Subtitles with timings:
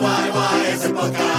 [0.00, 1.29] וואי וואי איזה פודקאסט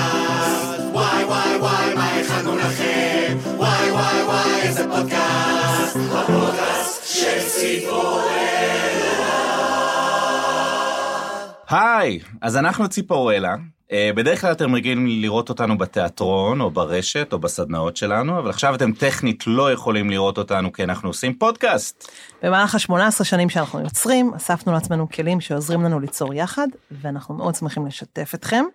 [11.72, 13.56] היי, אז אנחנו ציפורלה.
[13.92, 18.76] אה, בדרך כלל אתם רגילים לראות אותנו בתיאטרון או ברשת או בסדנאות שלנו, אבל עכשיו
[18.76, 22.12] אתם טכנית לא יכולים לראות אותנו כי אנחנו עושים פודקאסט.
[22.44, 27.86] במהלך ה-18 שנים שאנחנו יוצרים, אספנו לעצמנו כלים שעוזרים לנו ליצור יחד, ואנחנו מאוד שמחים
[27.86, 28.66] לשתף אתכם.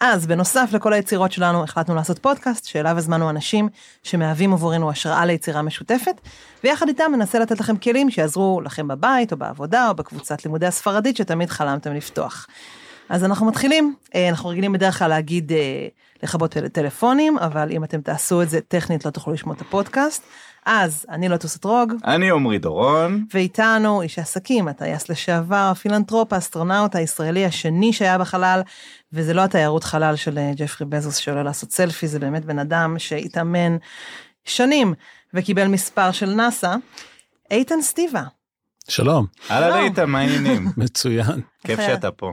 [0.00, 3.68] אז בנוסף לכל היצירות שלנו, החלטנו לעשות פודקאסט, שאליו הזמנו אנשים
[4.02, 6.20] שמהווים עבורנו השראה ליצירה משותפת,
[6.64, 11.16] ויחד איתם ננסה לתת לכם כלים שיעזרו לכם בבית, או בעבודה, או בקבוצת לימודי הספרדית
[11.16, 12.46] שתמיד חלמתם לפתוח.
[13.08, 15.88] אז אנחנו מתחילים, אה, אנחנו רגילים בדרך כלל להגיד אה,
[16.22, 20.22] לכבות טלפונים, אבל אם אתם תעשו את זה טכנית לא תוכלו לשמוע את הפודקאסט.
[20.66, 23.24] אז אני לוטוס אתרוג, אני עמרי דורון.
[23.34, 28.60] ואיתנו איש העסקים, הטייס לשעבר, הפילנטרופ, האסטרונאוט הישראלי השני שהיה בחלל,
[29.12, 32.98] וזה לא התיירות חלל של אה, ג'פרי בזוס שעולה לעשות סלפי, זה באמת בן אדם
[32.98, 33.76] שהתאמן
[34.44, 34.94] שנים
[35.34, 36.74] וקיבל מספר של נאסא,
[37.50, 38.22] איתן סטיבה.
[38.88, 39.84] שלום, אהלן.
[39.84, 40.68] איתן, מה העניינים?
[40.76, 41.40] מצוין.
[41.66, 41.80] כיף?
[41.80, 42.32] שאתה פה.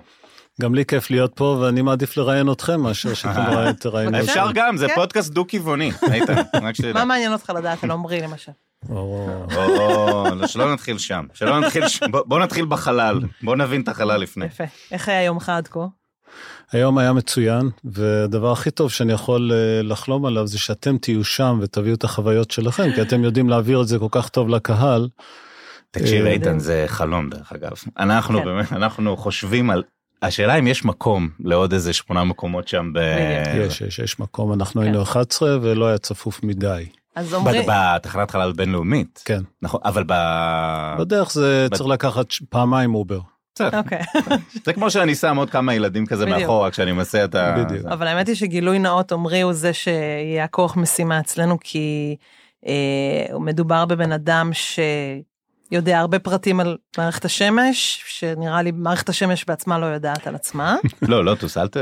[0.62, 4.30] גם לי כיף להיות פה ואני מעדיף לראיין אתכם מאשר שאתם ראי- תראיינו אותי.
[4.30, 4.96] אפשר גם, זה כן.
[4.96, 6.94] פודקאסט דו-כיווני, איתן, רק שתדע.
[6.94, 8.52] מה מעניין אותך לדעת על עמרי למשל?
[8.90, 14.46] או, לא, שלא נתחיל שם, שלא נתחיל, בוא נתחיל בחלל, בוא נבין את החלל לפני.
[14.46, 14.64] יפה.
[14.92, 15.80] איך היה יומך עד כה?
[16.72, 21.60] היום היה מצוין והדבר הכי טוב שאני יכול אה, לחלום עליו זה שאתם תהיו שם
[21.62, 25.08] ותביאו את החוויות שלכם כי אתם יודעים להעביר את זה כל כך טוב לקהל.
[25.92, 27.72] תקשיב אה, איתן, זה חלום דרך אגב.
[28.00, 28.46] אנחנו כן.
[28.46, 29.84] באמת, אנחנו חושבים על,
[30.22, 33.00] השאלה אם יש מקום לעוד איזה שמונה מקומות שם ב...
[33.68, 34.88] יש, יש, יש מקום, אנחנו כן.
[34.88, 36.86] היינו 11 ולא היה צפוף מדי.
[37.16, 39.22] אז עמרי, בתחנת חלל בינלאומית.
[39.26, 39.42] כן.
[39.62, 40.14] נכון, אבל ב...
[41.00, 43.20] בדרך זה ב- צריך לקחת ש- פעמיים אובר.
[43.56, 43.78] בסדר.
[43.78, 44.02] אוקיי.
[44.66, 46.40] זה כמו שאני שם עוד כמה ילדים כזה בדיוק.
[46.40, 47.56] מאחורה כשאני מנסה את ה...
[47.58, 47.86] בדיוק.
[47.86, 52.16] אבל האמת היא שגילוי נאות עמרי הוא זה שיהיה הכוח משימה אצלנו, כי
[52.68, 54.50] אה, מדובר בבן אדם
[55.70, 60.76] שיודע הרבה פרטים על מערכת השמש, שנראה לי מערכת השמש בעצמה לא יודעת על עצמה.
[61.02, 61.78] לא, לוטוס, אל ת...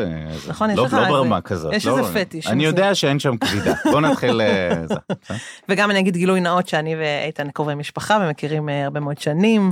[0.48, 1.74] נכון, יש לא- לך לא איזה- ברמה כזאת.
[1.74, 2.66] יש לא- איזה פטיש, אני.
[2.66, 3.74] יודע שאין שם כבידה.
[3.92, 4.42] בוא נתחיל...
[4.42, 4.96] אה, זה.
[5.70, 9.72] וגם אני אגיד גילוי נאות שאני ואיתן קרובי משפחה ומכירים אה, הרבה מאוד שנים,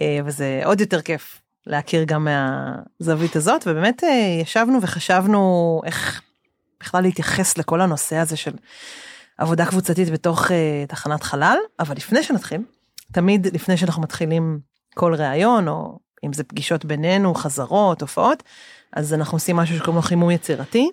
[0.00, 4.08] אה, וזה עוד יותר כיף להכיר גם מהזווית הזאת, ובאמת אה,
[4.42, 6.22] ישבנו וחשבנו איך
[6.80, 8.52] בכלל להתייחס לכל הנושא הזה של
[9.38, 10.56] עבודה קבוצתית בתוך אה,
[10.88, 12.60] תחנת חלל, אבל לפני שנתחיל,
[13.12, 14.60] תמיד לפני שאנחנו מתחילים
[14.94, 18.42] כל ראיון, או אם זה פגישות בינינו, חזרות, הופעות,
[18.92, 20.90] אז אנחנו עושים משהו שקוראים לו חימום יצירתי.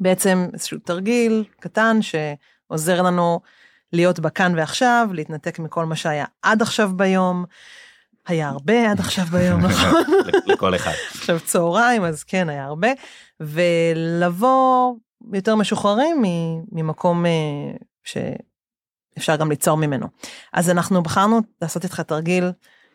[0.00, 3.40] בעצם איזשהו תרגיל קטן שעוזר לנו
[3.92, 7.44] להיות בכאן ועכשיו, להתנתק מכל מה שהיה עד עכשיו ביום.
[8.26, 10.02] היה הרבה עד עכשיו ביום, נכון?
[10.46, 10.92] לכל אחד.
[11.10, 12.88] עכשיו צהריים, אז כן, היה הרבה.
[13.40, 14.94] ולבוא
[15.32, 16.22] יותר משוחררים
[16.72, 17.32] ממקום אה,
[19.18, 20.06] שאפשר גם ליצור ממנו.
[20.52, 22.52] אז אנחנו בחרנו לעשות איתך תרגיל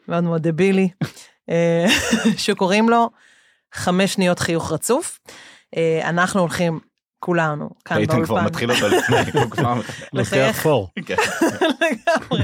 [0.07, 0.89] מאוד מאוד דבילי,
[1.49, 1.85] אה,
[2.37, 3.09] שקוראים לו
[3.73, 5.19] חמש שניות חיוך רצוף.
[5.77, 6.79] אה, אנחנו הולכים,
[7.19, 8.45] כולנו, כאן איתן כבר באולפן.
[8.45, 9.17] מתחיל אותו לפני.
[9.41, 9.81] הוא כבר-
[10.13, 10.61] לחייך.
[10.61, 10.89] פור.
[11.05, 11.15] כן.
[11.61, 12.43] לגמרי.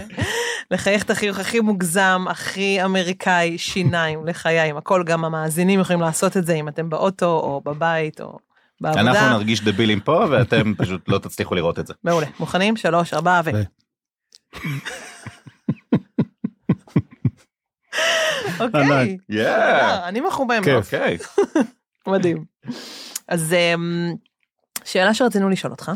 [0.71, 6.45] לחייך את החיוך הכי מוגזם, הכי אמריקאי, שיניים, לחיים, הכל, גם המאזינים יכולים לעשות את
[6.45, 8.37] זה אם אתם באוטו או בבית או
[8.81, 9.01] בעבודה.
[9.01, 11.93] אנחנו נרגיש דבילים פה ואתם פשוט לא תצליחו לראות את זה.
[12.03, 12.77] מעולה, מוכנים?
[12.77, 13.49] שלוש, ארבע ו...
[18.59, 19.17] אוקיי.
[19.29, 20.07] יאה.
[20.07, 20.61] אני מחומם.
[20.75, 21.17] אוקיי.
[22.07, 22.45] מדהים.
[23.27, 24.13] אז אמ,
[24.83, 25.91] שאלה שרצינו לשאול אותך,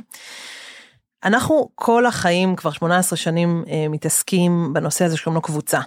[1.24, 5.80] אנחנו כל החיים, כבר 18 שנים, אה, מתעסקים בנושא הזה שקוראים לו קבוצה.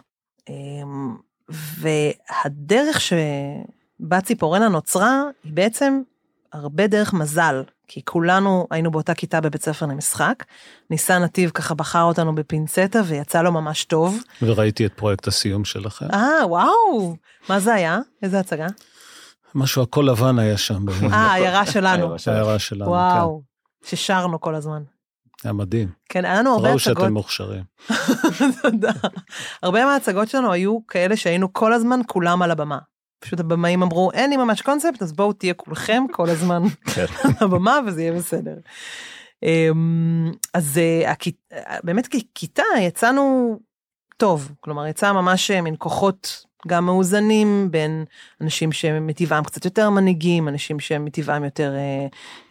[0.48, 1.16] אמ,
[1.48, 6.00] והדרך שבה ציפורנה נוצרה, היא בעצם
[6.56, 10.44] הרבה דרך מזל, כי כולנו היינו באותה כיתה בבית ספר למשחק.
[10.90, 14.18] ניסן נתיב ככה בחר אותנו בפינצטה ויצא לו ממש טוב.
[14.42, 16.06] וראיתי את פרויקט הסיום שלכם.
[16.12, 17.16] אה, וואו,
[17.48, 17.98] מה זה היה?
[18.22, 18.66] איזה הצגה?
[19.54, 20.84] משהו הכל לבן היה שם.
[21.12, 22.16] אה, העיירה שלנו.
[22.26, 22.90] העיירה שלנו.
[22.90, 23.42] וואו,
[23.84, 24.82] ששרנו כל הזמן.
[25.38, 25.48] כן.
[25.48, 25.88] היה מדהים.
[26.08, 26.96] כן, היה לנו הרבה ראו הצגות.
[26.96, 27.64] שאתם מוכשרים.
[28.62, 28.92] תודה.
[29.62, 32.78] הרבה מההצגות שלנו היו כאלה שהיינו כל הזמן כולם על הבמה.
[33.18, 36.62] פשוט הבמאים אמרו, אין לי ממש קונספט, אז בואו תהיה כולכם כל הזמן
[36.94, 37.04] כן.
[37.24, 38.56] על הבמה וזה יהיה בסדר.
[39.42, 41.14] אמ, אז אה,
[41.84, 43.56] באמת ככיתה יצאנו
[44.16, 48.04] טוב, כלומר יצא ממש אה, מין כוחות גם מאוזנים בין
[48.40, 51.74] אנשים שמטבעם קצת יותר מנהיגים, אנשים שמטבעם יותר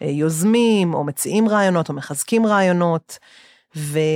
[0.02, 3.18] אה, יוזמים, או מציעים רעיונות, או מחזקים רעיונות,
[3.76, 4.14] ויש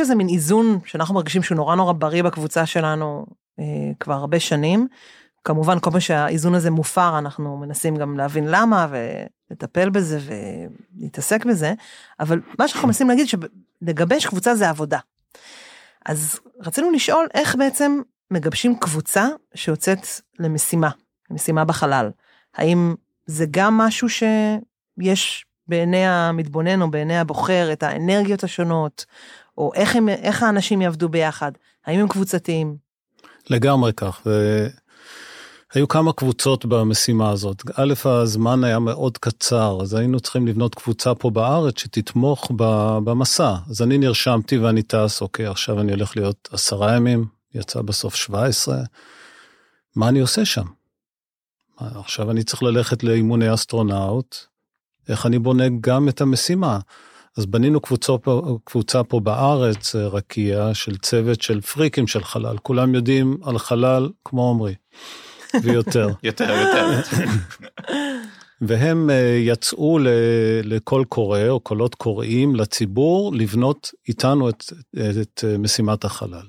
[0.00, 3.26] איזה מין איזון שאנחנו מרגישים שהוא נורא נורא בריא בקבוצה שלנו
[4.00, 4.88] כבר הרבה שנים.
[5.44, 8.86] כמובן, כל פעם שהאיזון הזה מופר, אנחנו מנסים גם להבין למה
[9.50, 10.18] ולטפל בזה
[10.96, 11.74] ולהתעסק בזה,
[12.20, 14.98] אבל מה שאנחנו מנסים להגיד שלגבש קבוצה זה עבודה.
[16.06, 18.00] אז רצינו לשאול איך בעצם
[18.30, 20.06] מגבשים קבוצה שיוצאת
[20.38, 20.90] למשימה,
[21.30, 22.10] משימה בחלל.
[22.54, 22.94] האם
[23.26, 29.06] זה גם משהו שיש בעיני המתבונן או בעיני הבוחר את האנרגיות השונות,
[29.58, 31.52] או איך, הם, איך האנשים יעבדו ביחד,
[31.86, 32.76] האם הם קבוצתיים?
[33.50, 34.20] לגמרי כך,
[35.74, 37.62] והיו כמה קבוצות במשימה הזאת.
[37.74, 42.50] א', הזמן היה מאוד קצר, אז היינו צריכים לבנות קבוצה פה בארץ שתתמוך
[43.04, 43.54] במסע.
[43.70, 48.78] אז אני נרשמתי ואני טס, אוקיי, עכשיו אני הולך להיות עשרה ימים, יצא בסוף 17,
[49.96, 50.66] מה אני עושה שם?
[51.78, 54.36] עכשיו אני צריך ללכת לאימוני אסטרונאוט,
[55.08, 56.78] איך אני בונה גם את המשימה.
[57.36, 62.56] אז בנינו קבוצה פה, קבוצה פה בארץ, רקיע, של צוות של פריקים של חלל.
[62.58, 64.74] כולם יודעים על חלל כמו עמרי,
[65.62, 66.08] ויותר.
[66.22, 67.00] יותר, יותר.
[68.60, 69.98] והם אה, יצאו
[70.64, 74.64] לקול קורא או קולות קוראים לציבור לבנות איתנו את,
[75.22, 76.46] את משימת החלל.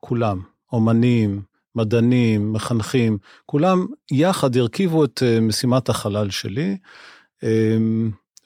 [0.00, 0.40] כולם,
[0.72, 1.42] אומנים,
[1.74, 6.76] מדענים, מחנכים, כולם יחד הרכיבו את אה, משימת החלל שלי.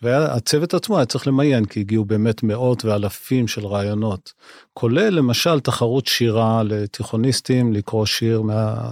[0.02, 4.32] והצוות עצמו היה צריך למיין, כי הגיעו באמת מאות ואלפים של רעיונות.
[4.74, 8.90] כולל למשל תחרות שירה לתיכוניסטים, לקרוא שיר מה,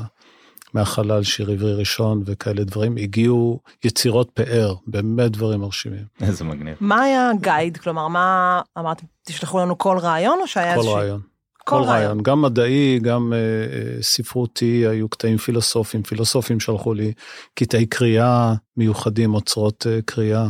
[0.74, 2.96] מהחלל, שיר עברי ראשון וכאלה דברים.
[2.96, 6.04] הגיעו יצירות פאר, באמת דברים מרשימים.
[6.20, 6.76] איזה מגניב.
[6.80, 7.76] מה היה גייד?
[7.76, 10.94] כלומר, מה אמרתם, תשלחו לנו כל רעיון, או שהיה כל איזשהו...
[10.94, 11.20] רעיון.
[11.68, 17.12] כל רעיון, גם מדעי, גם אה, אה, ספרותי, היו קטעים פילוסופיים, פילוסופים שלחו לי
[17.54, 20.48] קטעי קריאה מיוחדים, אוצרות אה, קריאה.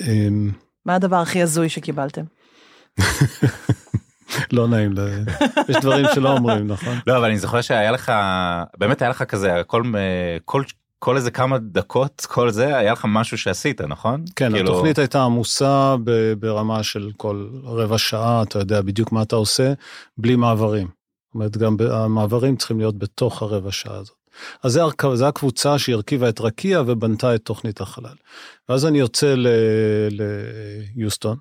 [0.00, 0.28] אה,
[0.86, 2.22] מה הדבר הכי הזוי שקיבלתם?
[4.52, 5.24] לא נעים, ל-
[5.68, 6.98] יש דברים שלא אומרים, נכון?
[7.06, 8.12] לא, אבל אני זוכר שהיה לך,
[8.78, 10.62] באמת היה לך כזה, כל, אה, כל,
[10.98, 14.24] כל איזה כמה דקות, כל זה, היה לך משהו שעשית, נכון?
[14.36, 19.22] כן, כאילו- התוכנית הייתה עמוסה ב- ברמה של כל רבע שעה, אתה יודע בדיוק מה
[19.22, 19.72] אתה עושה,
[20.18, 20.86] בלי מעברים.
[20.86, 24.16] זאת אומרת, גם המעברים צריכים להיות בתוך הרבע שעה הזאת.
[24.62, 24.78] אז
[25.14, 28.14] זה הקבוצה שהרכיבה את רקיע ובנתה את תוכנית החלל.
[28.68, 29.34] ואז אני יוצא
[30.10, 31.36] ליוסטון,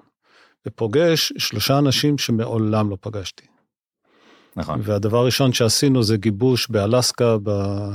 [0.68, 3.46] ופוגש שלושה אנשים שמעולם לא פגשתי.
[4.56, 4.82] נכון.
[4.84, 7.92] והדבר הראשון שעשינו זה גיבוש באלסקה ב-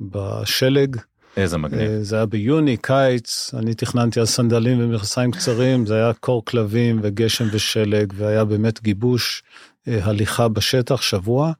[0.00, 0.96] בשלג.
[1.36, 1.80] איזה מגניב.
[1.80, 7.00] אה, זה היה ביוני, קיץ, אני תכננתי על סנדלים ומכנסיים קצרים, זה היה קור כלבים
[7.02, 9.42] וגשם ושלג, והיה באמת גיבוש
[9.88, 11.52] אה, הליכה בשטח שבוע,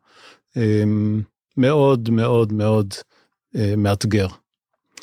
[0.56, 0.84] אה,
[1.56, 2.94] מאוד מאוד מאוד
[3.56, 4.26] אה, מאתגר.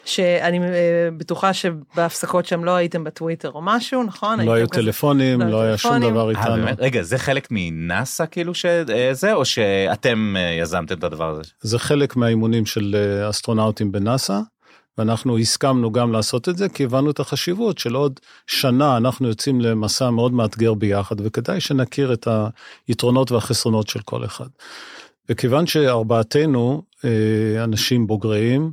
[0.05, 4.39] שאני אה, בטוחה שבהפסקות שם לא הייתם בטוויטר או משהו, נכון?
[4.39, 5.99] לא היו טלפונים, לא היו לא היה שום.
[5.99, 6.65] דבר אה, איתנו.
[6.77, 11.41] רגע, זה חלק מנאסא כאילו שזה, או שאתם יזמתם את הדבר הזה?
[11.61, 12.95] זה חלק מהאימונים של
[13.29, 14.39] אסטרונאוטים בנאסא,
[14.97, 19.61] ואנחנו הסכמנו גם לעשות את זה, כי הבנו את החשיבות של עוד שנה אנחנו יוצאים
[19.61, 22.27] למסע מאוד מאתגר ביחד, וכדאי שנכיר את
[22.87, 24.47] היתרונות והחסרונות של כל אחד.
[25.29, 28.71] וכיוון שארבעתנו אה, אנשים בוגרים,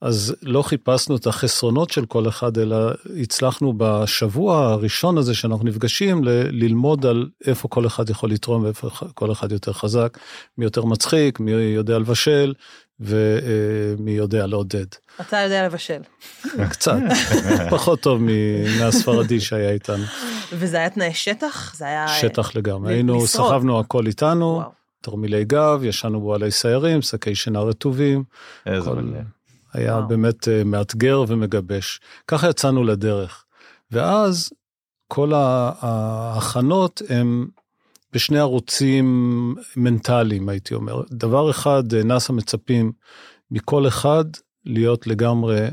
[0.00, 2.76] אז לא חיפשנו את החסרונות של כל אחד, אלא
[3.22, 8.88] הצלחנו בשבוע הראשון הזה שאנחנו נפגשים ל- ללמוד על איפה כל אחד יכול לתרום ואיפה
[9.14, 10.18] כל אחד יותר חזק,
[10.58, 12.54] מי יותר מצחיק, מי יודע לבשל
[13.00, 14.86] ומי יודע לעודד.
[15.20, 16.00] אתה יודע לבשל.
[16.70, 16.96] קצת,
[17.70, 18.20] פחות טוב
[18.80, 20.04] מהספרדי שהיה איתנו,
[20.52, 21.74] וזה היה תנאי שטח?
[21.76, 22.08] זה היה...
[22.08, 22.94] שטח לגמרי.
[22.94, 23.26] היינו.
[23.26, 24.83] סחבנו הכל איתנו, וואו.
[25.04, 28.24] תרמילי גב, ישנו בועלי סיירים, שקי שינה רטובים.
[28.66, 29.24] איזה כל- מגניב.
[29.72, 30.08] היה וואו.
[30.08, 32.00] באמת אה, מאתגר ומגבש.
[32.28, 33.44] ככה יצאנו לדרך.
[33.90, 34.50] ואז
[35.08, 37.46] כל ההכנות הם
[38.12, 39.06] בשני ערוצים
[39.76, 41.02] מנטליים, הייתי אומר.
[41.10, 42.92] דבר אחד, אה, נאס"א מצפים
[43.50, 44.24] מכל אחד
[44.64, 45.68] להיות לגמרי אה,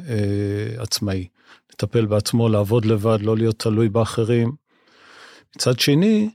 [0.77, 1.27] עצמאי.
[1.73, 4.51] לטפל בעצמו, לעבוד לבד, לא להיות תלוי באחרים.
[5.55, 6.29] מצד שני,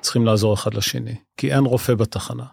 [0.00, 2.44] צריכים לעזור אחד לשני, כי אין רופא בתחנה.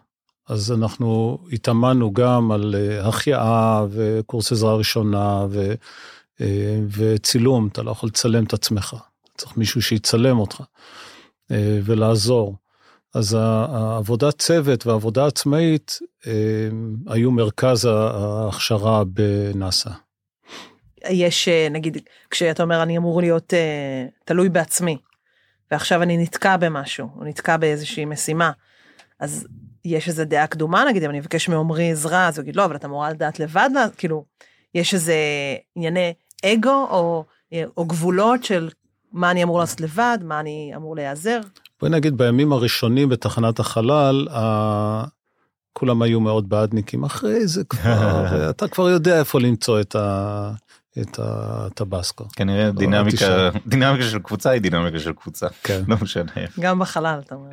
[0.49, 5.73] אז אנחנו התאמנו גם על אה, החייאה וקורס עזרה ראשונה ו,
[6.41, 8.95] אה, וצילום, אתה לא יכול לצלם את עצמך,
[9.37, 10.61] צריך מישהו שיצלם אותך
[11.51, 12.55] אה, ולעזור.
[13.15, 15.99] אז העבודת צוות והעבודה עצמאית
[17.07, 19.89] היו מרכז ההכשרה בנאס"א.
[21.09, 21.97] יש, נגיד,
[22.29, 23.53] כשאתה אומר אני אמור להיות
[24.25, 24.97] תלוי בעצמי,
[25.71, 28.51] ועכשיו אני נתקע במשהו, או נתקע באיזושהי משימה,
[29.19, 29.47] אז
[29.85, 32.75] יש איזה דעה קדומה, נגיד, אם אני אבקש מעומרי עזרה, אז הוא יגיד, לא, אבל
[32.75, 34.25] את אמורה לדעת לבד, לה-" כאילו,
[34.75, 35.15] יש איזה
[35.75, 36.13] ענייני
[36.45, 37.25] אגו, או,
[37.77, 38.69] או גבולות של
[39.11, 41.39] מה אני אמור לעשות לבד, מה אני אמור להיעזר.
[41.81, 45.03] בואי נגיד בימים הראשונים בתחנת החלל, ה-
[45.73, 50.51] כולם היו מאוד בעדניקים, אחרי זה כבר, אתה כבר יודע איפה למצוא את ה...
[51.01, 52.25] את הטבסקו.
[52.35, 55.47] כנראה דינמיקה, דינמיקה של קבוצה היא דינמיקה של קבוצה.
[55.63, 55.81] כן.
[55.87, 56.31] לא משנה.
[56.59, 57.51] גם בחלל, אתה אומר.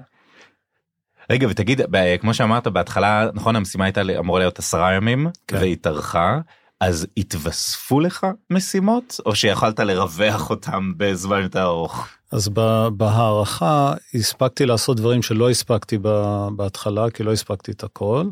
[1.30, 1.80] רגע ותגיד
[2.20, 5.56] כמו שאמרת בהתחלה נכון המשימה הייתה אמורה להיות עשרה ימים כן.
[5.56, 6.38] והיא התארכה
[6.80, 12.08] אז התווספו לך משימות או שיכולת לרווח אותם בזמן יותר ארוך.
[12.32, 12.48] אז
[12.96, 15.98] בהערכה הספקתי לעשות דברים שלא הספקתי
[16.56, 18.24] בהתחלה, כי לא הספקתי את הכל,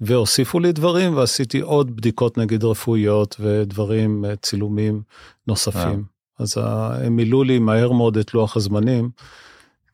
[0.00, 5.02] והוסיפו לי דברים ועשיתי עוד בדיקות נגיד רפואיות ודברים, אה, צילומים
[5.46, 6.04] נוספים.
[6.38, 9.10] אז ה- הם מילאו לי מהר מאוד את לוח הזמנים,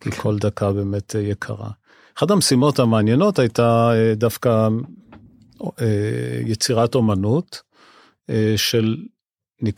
[0.00, 1.70] כי כל דקה באמת אה, יקרה.
[2.18, 4.68] אחת המשימות המעניינות הייתה אה, דווקא
[5.80, 7.62] אה, יצירת אומנות
[8.30, 8.96] אה, של,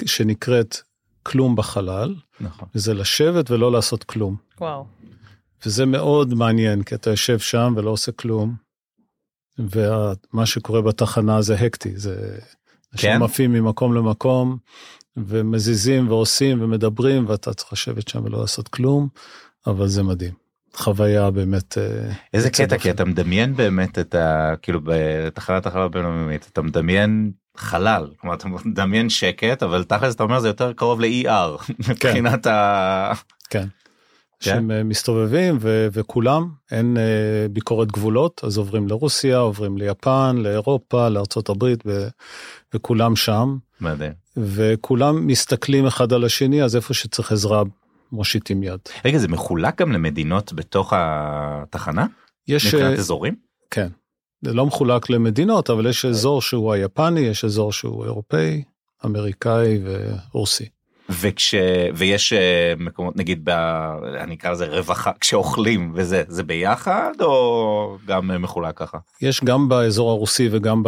[0.07, 0.76] שנקראת
[1.23, 2.14] כלום בחלל.
[2.40, 2.69] נכון.
[2.75, 4.37] וזה לשבת ולא לעשות כלום.
[4.61, 4.87] וואו.
[5.66, 8.55] וזה מאוד מעניין, כי אתה יושב שם ולא עושה כלום,
[9.59, 12.38] ומה שקורה בתחנה זה הקטי, זה...
[12.93, 13.23] אנשים כן?
[13.23, 14.57] עפים ממקום למקום,
[15.16, 19.09] ומזיזים ועושים ומדברים, ואתה צריך לשבת שם ולא לעשות כלום,
[19.66, 20.46] אבל זה מדהים.
[20.76, 21.78] חוויה באמת...
[21.78, 22.90] אה, איזה קטע כי.
[22.90, 24.54] אתה מדמיין באמת את ה...
[24.62, 30.40] כאילו בתחנת החלל הבינלאומית אתה מדמיין חלל כלומר אתה מדמיין שקט אבל תכלס אתה אומר
[30.40, 33.12] זה יותר קרוב ל-ER מבחינת ה...
[33.50, 33.66] כן.
[34.40, 34.50] כן?
[34.50, 41.09] שהם אה, מסתובבים ו- וכולם אין אה, ביקורת גבולות אז עוברים לרוסיה עוברים ליפן לאירופה
[41.09, 42.09] לארצות הברית ו-
[42.75, 44.12] וכולם שם מדהים.
[44.37, 47.62] וכולם מסתכלים אחד על השני אז איפה שצריך עזרה
[48.16, 48.80] מושיטים יד.
[49.04, 52.06] רגע זה מחולק גם למדינות בתוך התחנה
[52.49, 53.35] יש מבחינת אה, אזורים?
[53.70, 53.88] כן
[54.42, 58.62] זה לא מחולק למדינות אבל יש אזור שהוא היפני יש אזור שהוא אירופאי
[59.04, 60.68] אמריקאי ורוסי.
[61.08, 61.54] וכש...
[61.94, 63.50] ויש אה, מקומות נגיד ב...
[64.20, 68.99] אני אקרא לזה רווחה כשאוכלים וזה זה ביחד או גם מחולק ככה?
[69.20, 70.82] יש גם באזור הרוסי וגם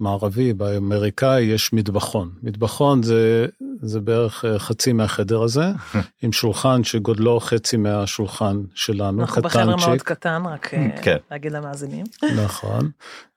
[0.00, 2.30] במערבי, באמריקאי, יש מטבחון.
[2.42, 3.46] מטבחון זה,
[3.82, 5.64] זה בערך אה, חצי מהחדר הזה,
[6.22, 10.02] עם שולחן שגודלו חצי מהשולחן שלנו, אנחנו בחדר מאוד קטנצ'יק.
[10.02, 11.16] קטן, רק אה, כן.
[11.30, 12.06] להגיד למאזינים.
[12.36, 12.90] נכון.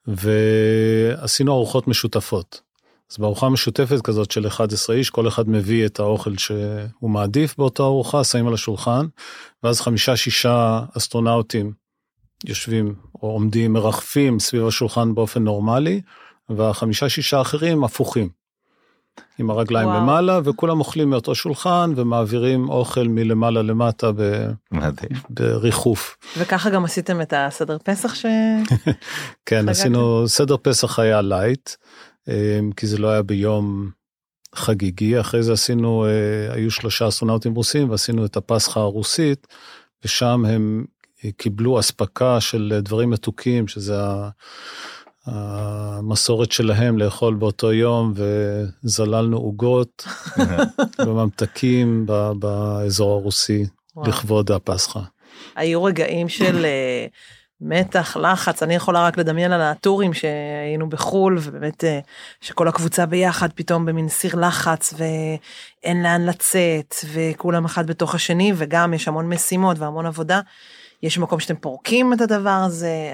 [0.08, 2.62] ועשינו ארוחות משותפות.
[3.12, 7.84] אז בארוחה משותפת כזאת של 11 איש, כל אחד מביא את האוכל שהוא מעדיף באותה
[7.84, 9.06] ארוחה, שמים על השולחן,
[9.64, 11.72] ואז חמישה שישה אסטרונאוטים
[12.46, 16.02] יושבים או עומדים, מרחפים סביב השולחן באופן נורמלי,
[16.50, 18.30] והחמישה שישה האחרים הפוכים.
[19.40, 20.00] עם הרגליים וואו.
[20.02, 25.10] למעלה, וכולם אוכלים מאותו שולחן ומעבירים אוכל מלמעלה למטה ב- מדהים.
[25.30, 26.18] בריחוף.
[26.38, 28.26] וככה גם עשיתם את הסדר פסח ש...
[29.46, 29.70] כן, חגגתם?
[29.70, 31.70] עשינו, סדר פסח היה לייט,
[32.28, 33.90] אמ, כי זה לא היה ביום
[34.56, 39.48] חגיגי, אחרי זה עשינו, אה, היו שלושה אסטרונאוטים רוסים ועשינו את הפסחא הרוסית,
[40.06, 40.86] ושם הם
[41.38, 44.30] קיבלו אספקה של דברים מתוקים, שזה ה-
[45.26, 48.14] המסורת שלהם לאכול באותו יום,
[48.84, 50.06] וזללנו עוגות
[51.06, 54.10] וממתקים ב- באזור הרוסי וואו.
[54.10, 55.00] לכבוד הפסחא.
[55.56, 57.06] היו רגעים של אה,
[57.62, 62.00] מתח, לחץ, אני יכולה רק לדמיין על הטורים שהיינו בחו"ל, ובאמת אה,
[62.42, 68.94] שכל הקבוצה ביחד פתאום במין סיר לחץ, ואין לאן לצאת, וכולם אחד בתוך השני, וגם
[68.94, 70.42] יש המון משימות והמון עבודה.
[71.04, 73.14] יש מקום שאתם פורקים את הדבר הזה,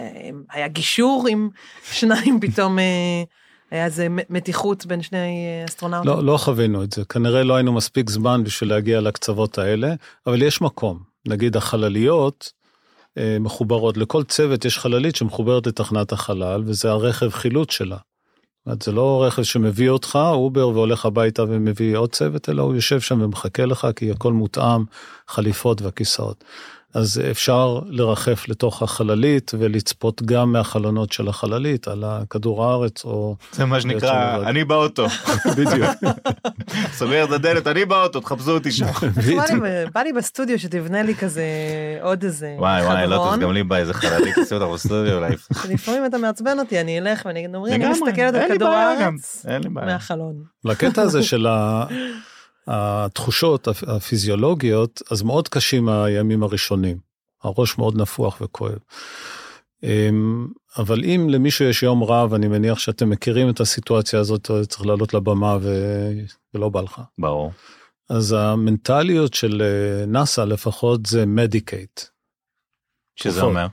[0.52, 1.50] היה גישור עם
[1.92, 3.24] שניים פתאום, אה,
[3.72, 6.12] היה איזה מתיחות בין שני אה, אסטרונאוטים.
[6.12, 9.94] לא, לא חווינו את זה, כנראה לא היינו מספיק זמן בשביל להגיע לקצוות האלה,
[10.28, 11.00] אבל יש מקום.
[11.28, 12.52] נגיד החלליות
[13.18, 17.98] אה, מחוברות, לכל צוות יש חללית שמחוברת לתחנת החלל, וזה הרכב חילוץ שלה.
[18.84, 23.22] זה לא רכב שמביא אותך, אובר והולך הביתה ומביא עוד צוות, אלא הוא יושב שם
[23.22, 24.84] ומחכה לך, כי הכל מותאם,
[25.28, 26.44] חליפות והכיסאות.
[26.96, 33.36] אז אפשר לרחף לתוך החללית ולצפות גם מהחלונות של החללית על כדור הארץ או...
[33.52, 34.38] זה מה שנקרא.
[34.50, 35.06] אני באוטו.
[35.58, 35.90] בדיוק.
[36.98, 38.86] סוגר את הדלת אני באוטו תחפשו אותי שם.
[39.94, 41.44] בא לי- בסטודיו שתבנה לי כזה
[42.02, 43.40] עוד איזה וואי וואי לא חדרון.
[43.40, 45.36] גם לי בא איזה חללית תשים אותך בסטודיו אולי.
[45.62, 49.46] שלפעמים אתה מעצבן אותי, אני אלך ואני אגיד, עמרי, אני מסתכלת על כדור הארץ.
[49.72, 50.34] מהחלון.
[50.66, 51.86] לקטע הזה של ה-
[52.68, 56.98] התחושות הפ- הפיזיולוגיות, אז מאוד קשים הימים הראשונים.
[57.44, 58.78] הראש מאוד נפוח וכואב.
[59.84, 64.86] אמ, אבל אם למישהו יש יום רע, ואני מניח שאתם מכירים את הסיטואציה הזאת, צריך
[64.86, 65.74] לעלות לבמה ו...
[66.54, 67.02] ולא בא לך.
[67.18, 67.52] ברור.
[68.10, 72.02] אז המנטליות של אה, נאסא לפחות זה מדיקייט.
[73.16, 73.50] שזה תרופות.
[73.50, 73.68] אומר.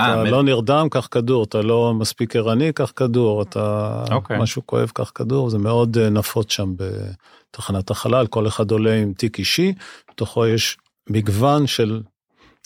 [0.00, 4.38] אה, אתה מ- לא נרדם, קח כדור, אתה לא מספיק ערני, קח כדור, אתה אוקיי.
[4.38, 9.12] משהו כואב, קח כדור, זה מאוד אה, נפוץ שם בתחנת החלל, כל אחד עולה עם
[9.12, 9.74] תיק אישי,
[10.10, 10.76] בתוכו יש
[11.10, 12.02] מגוון של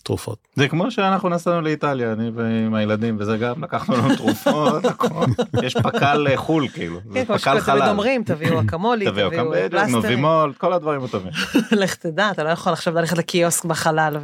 [0.05, 0.39] תרופות.
[0.55, 4.83] זה כמו שאנחנו נסענו לאיטליה, אני ועם הילדים, וזה גם לקחנו לנו תרופות.
[5.65, 7.89] יש פק"ל אה, חו"ל כאילו, זה כן, כמו פק"ל חלל.
[7.89, 9.95] אומרים, תביאו אקמולי, תביאו פלסטרים.
[9.95, 11.33] נובימול, כל הדברים הטובים.
[11.83, 14.17] לך תדע, אתה לא יכול עכשיו ללכת לקיוסק בחלל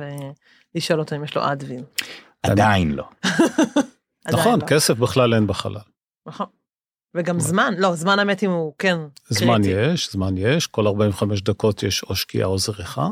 [0.75, 1.83] ולשאול אותו אם יש לו אדוויל.
[2.43, 3.09] עדיין לא.
[4.33, 4.67] נכון, לא.
[4.67, 5.81] כסף בכלל אין בחלל.
[6.27, 6.47] נכון.
[7.15, 9.81] וגם זמן, לא, זמן המת אם הוא כן זמן קריטי.
[9.93, 13.09] יש, זמן יש, כל 45 דקות יש או שקיעה או זריחה.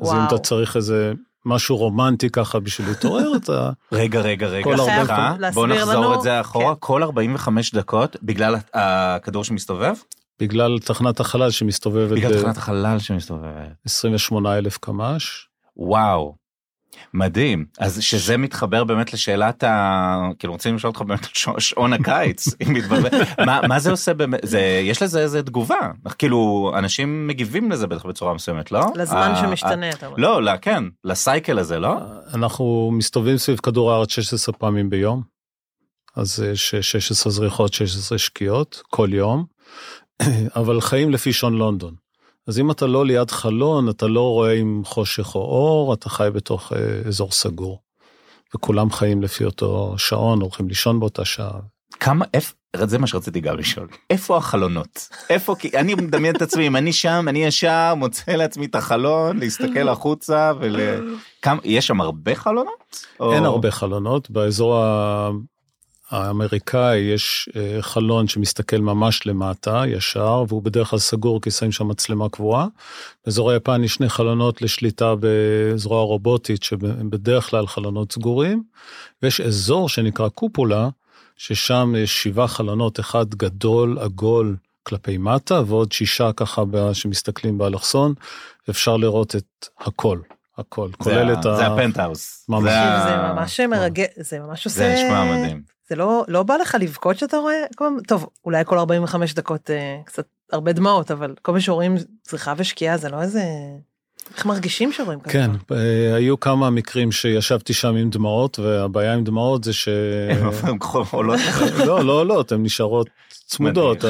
[0.00, 0.18] אז אם.
[0.26, 1.12] אתה צריך איזה
[1.46, 3.70] משהו רומנטי ככה בשביל להתעורר, אתה...
[3.92, 6.80] רגע, רגע, רגע, סליחה, בוא נחזור את זה אחורה, כן.
[6.80, 9.94] כל 45 דקות, בגלל הכדור שמסתובב?
[10.40, 13.68] בגלל תחנת החלל שמסתובבת בגלל תחנת החלל שמסתובבת.
[13.86, 15.48] ב-28 אלף קמ"ש.
[15.76, 16.34] וואו.
[17.14, 20.28] מדהים אז שזה מתחבר באמת לשאלת ה...
[20.38, 23.08] כאילו רוצים לשאול אותך באמת על שעון- הקיץ אם מתבלבל.
[23.46, 25.76] מה, מה זה עושה באמת זה יש לזה איזה תגובה
[26.18, 30.16] כאילו אנשים מגיבים לזה בטח בצורה מסוימת לא לזמן שמשתנה, אתה אומר.
[30.18, 31.96] לא לא כן לסייקל הזה לא
[32.34, 35.22] אנחנו מסתובבים סביב כדור הארץ 16 פעמים ביום.
[36.16, 39.44] אז יש 16 זריחות, 16 שקיעות כל יום,
[40.56, 41.94] אבל חיים לפי שעון לונדון.
[42.48, 46.28] אז אם אתה לא ליד חלון, אתה לא רואה עם חושך או אור, אתה חי
[46.34, 47.82] בתוך אה, אזור סגור.
[48.54, 51.60] וכולם חיים לפי אותו שעון, הולכים לישון באותה שעה.
[52.00, 56.66] כמה איפה זה מה שרציתי גם לשאול איפה החלונות איפה כי אני מדמיין את עצמי
[56.66, 60.76] אם אני שם אני ישר מוצא לעצמי את החלון להסתכל החוצה ול...
[61.42, 63.06] כמה יש שם הרבה חלונות?
[63.20, 64.84] או- אין הרבה חלונות, באזור
[66.12, 71.88] האמריקאי יש אה, חלון שמסתכל ממש למטה, ישר, והוא בדרך כלל סגור כי שמים שם
[71.88, 72.66] מצלמה קבועה.
[73.24, 78.62] באזור היפן יש שני חלונות לשליטה בזרוע רובוטית שהם בדרך כלל חלונות סגורים,
[79.22, 80.88] ויש אזור שנקרא קופולה,
[81.36, 88.14] ששם יש שבעה חלונות, אחד גדול, עגול, כלפי מטה, ועוד שישה ככה שמסתכלים באלכסון,
[88.70, 90.18] אפשר לראות את הכל,
[90.66, 91.56] הכל, כולל ה- את ה...
[91.56, 92.44] זה הפנטהאוס.
[92.48, 92.72] ממש.
[93.04, 94.78] זה ממש מרגש, זה ממש עושה...
[94.78, 95.62] זה נשמע מדהים.
[95.88, 97.54] זה לא, לא בא לך לבכות שאתה רואה?
[98.06, 101.96] טוב, אולי כל 45 דקות אה, קצת הרבה דמעות, אבל כל פעם שרואים
[102.28, 103.42] זריחה ושקיעה זה לא איזה...
[104.36, 105.32] איך מרגישים שרואים כזה?
[105.32, 109.88] כן, אה, היו כמה מקרים שישבתי שם עם דמעות, והבעיה עם דמעות זה ש...
[110.62, 110.78] הן
[111.10, 111.40] עולות.
[111.86, 113.06] לא, לא עולות, הן נשארות
[113.46, 114.04] צמודות,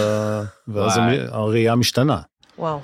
[0.68, 2.20] ואז הראייה משתנה.
[2.58, 2.80] וואו.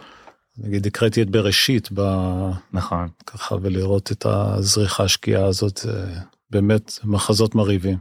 [0.58, 3.08] נגיד, הקראתי את בראשית, ב- נכון.
[3.26, 6.06] ככה, ולראות את הזריחה השקיעה הזאת, זה
[6.50, 7.98] באמת מחזות מרהיבים.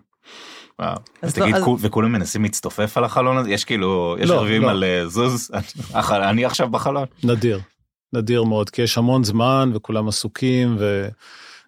[0.79, 0.97] וואו.
[1.21, 3.51] אז תגיד, לא, אז- כול- וכולם מנסים להצטופף על החלון הזה?
[3.51, 4.69] יש כאילו, יש לא, רבים לא.
[4.69, 5.51] על אה, זוז?
[6.11, 7.05] אני עכשיו בחלון.
[7.23, 7.59] נדיר,
[8.13, 10.77] נדיר מאוד, כי יש המון זמן וכולם עסוקים,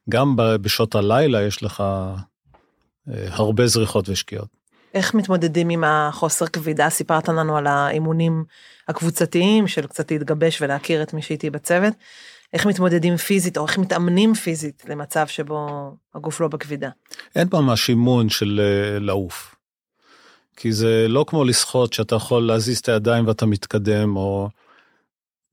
[0.07, 2.15] וגם ב- בשעות הלילה יש לך אה,
[3.29, 4.58] הרבה זריחות ושקיעות.
[4.93, 6.89] איך מתמודדים עם החוסר כבידה?
[6.89, 8.43] סיפרת לנו על האימונים
[8.87, 11.93] הקבוצתיים של קצת להתגבש ולהכיר את מי שאיתי בצוות.
[12.53, 16.89] איך מתמודדים פיזית או איך מתאמנים פיזית למצב שבו הגוף לא בכבידה?
[17.35, 19.55] אין ממש אימון של אה, לעוף.
[20.55, 24.49] כי זה לא כמו לשחות שאתה יכול להזיז את הידיים ואתה מתקדם, או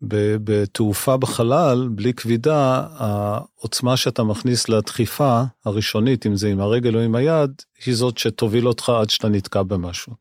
[0.03, 7.15] בתעופה בחלל, בלי כבידה, העוצמה שאתה מכניס לדחיפה הראשונית, אם זה עם הרגל או עם
[7.15, 10.13] היד, היא זאת שתוביל אותך עד שאתה נתקע במשהו.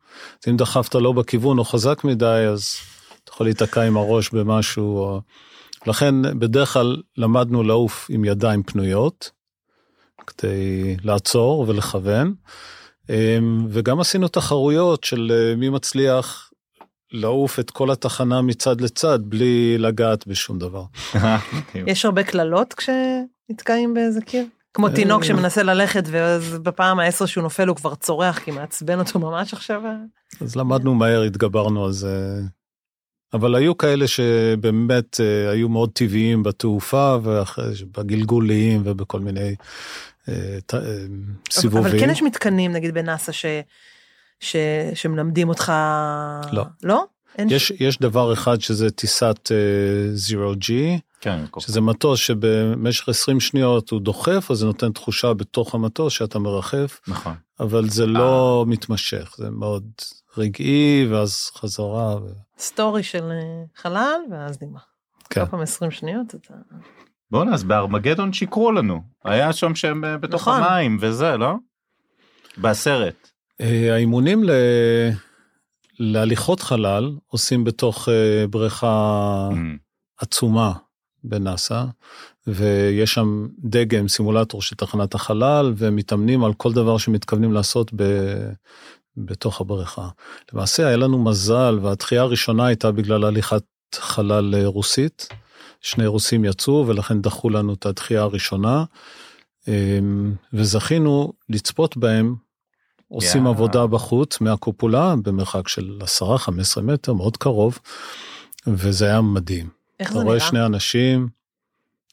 [0.42, 2.76] אז אם דחפת לא בכיוון או חזק מדי, אז
[3.24, 4.98] אתה יכול להיתקע עם הראש במשהו.
[4.98, 5.20] או...
[5.86, 9.30] לכן בדרך כלל למדנו לעוף עם ידיים פנויות,
[10.26, 12.34] כדי לעצור ולכוון.
[13.10, 16.45] אמ, וגם עשינו תחרויות של אה, מי מצליח
[17.12, 20.84] לעוף את כל התחנה מצד לצד בלי לגעת בשום דבר.
[21.74, 24.44] יש הרבה קללות כשנתקעים באיזה קיר?
[24.74, 24.94] כמו אה.
[24.94, 29.52] תינוק שמנסה ללכת ואז בפעם העשר שהוא נופל הוא כבר צורח כי מעצבן אותו ממש
[29.52, 29.82] עכשיו.
[30.40, 32.40] אז למדנו מהר, התגברנו על זה.
[33.32, 39.54] אבל היו כאלה שבאמת אה, היו מאוד טבעיים בתעופה ובגלגולים ובכל מיני
[40.28, 40.58] אה,
[41.50, 41.86] סיבובים.
[41.86, 43.32] אבל כן יש מתקנים נגיד בנאסא
[44.40, 44.52] ש...
[44.52, 44.56] ש...
[45.02, 45.72] שמלמדים אותך...
[46.52, 46.64] לא.
[46.82, 47.04] לא?
[47.38, 49.50] יש, יש דבר אחד שזה טיסת
[50.12, 55.34] זירו ג'י, כן, כל- שזה מטוס שבמשך 20 שניות הוא דוחף, אז זה נותן תחושה
[55.34, 57.34] בתוך המטוס שאתה מרחף, נכון.
[57.60, 59.84] אבל זה לא מתמשך, זה מאוד
[60.38, 62.16] רגעי, ואז חזרה.
[62.16, 62.26] ו...
[62.58, 64.80] סטורי של אה, חלל ואז נגמר.
[65.30, 65.44] כן.
[65.44, 66.54] כל פעם 20 שניות אתה...
[67.30, 69.02] בואנה, אז בארמגדון שיקרו לנו.
[69.24, 70.62] היה שם שהם אה, בתוך נכון.
[70.62, 71.54] המים וזה, לא?
[72.58, 73.30] בסרט.
[73.60, 74.50] אה, האימונים ל...
[75.98, 79.56] להליכות חלל עושים בתוך אה, בריכה Mm.
[80.18, 80.72] עצומה
[81.24, 81.84] בנאסא,
[82.46, 88.02] ויש שם דגם, סימולטור של תחנת החלל, ומתאמנים על כל דבר שמתכוונים לעשות ב...
[89.16, 90.08] בתוך הבריכה.
[90.52, 93.64] למעשה היה לנו מזל, והתחייה הראשונה הייתה בגלל הליכת
[93.94, 95.28] חלל אה, רוסית.
[95.80, 98.84] שני רוסים יצאו, ולכן דחו לנו את התחייה הראשונה.
[99.68, 102.34] אמ, וזכינו לצפות בהם
[103.08, 103.50] עושים יאה.
[103.50, 105.98] עבודה בחוץ מהקופולה במרחק של
[106.78, 107.78] 10-15 מטר, מאוד קרוב,
[108.66, 109.68] וזה היה מדהים.
[110.00, 110.48] איך אתה זה רואה נראה?
[110.48, 111.28] שני אנשים,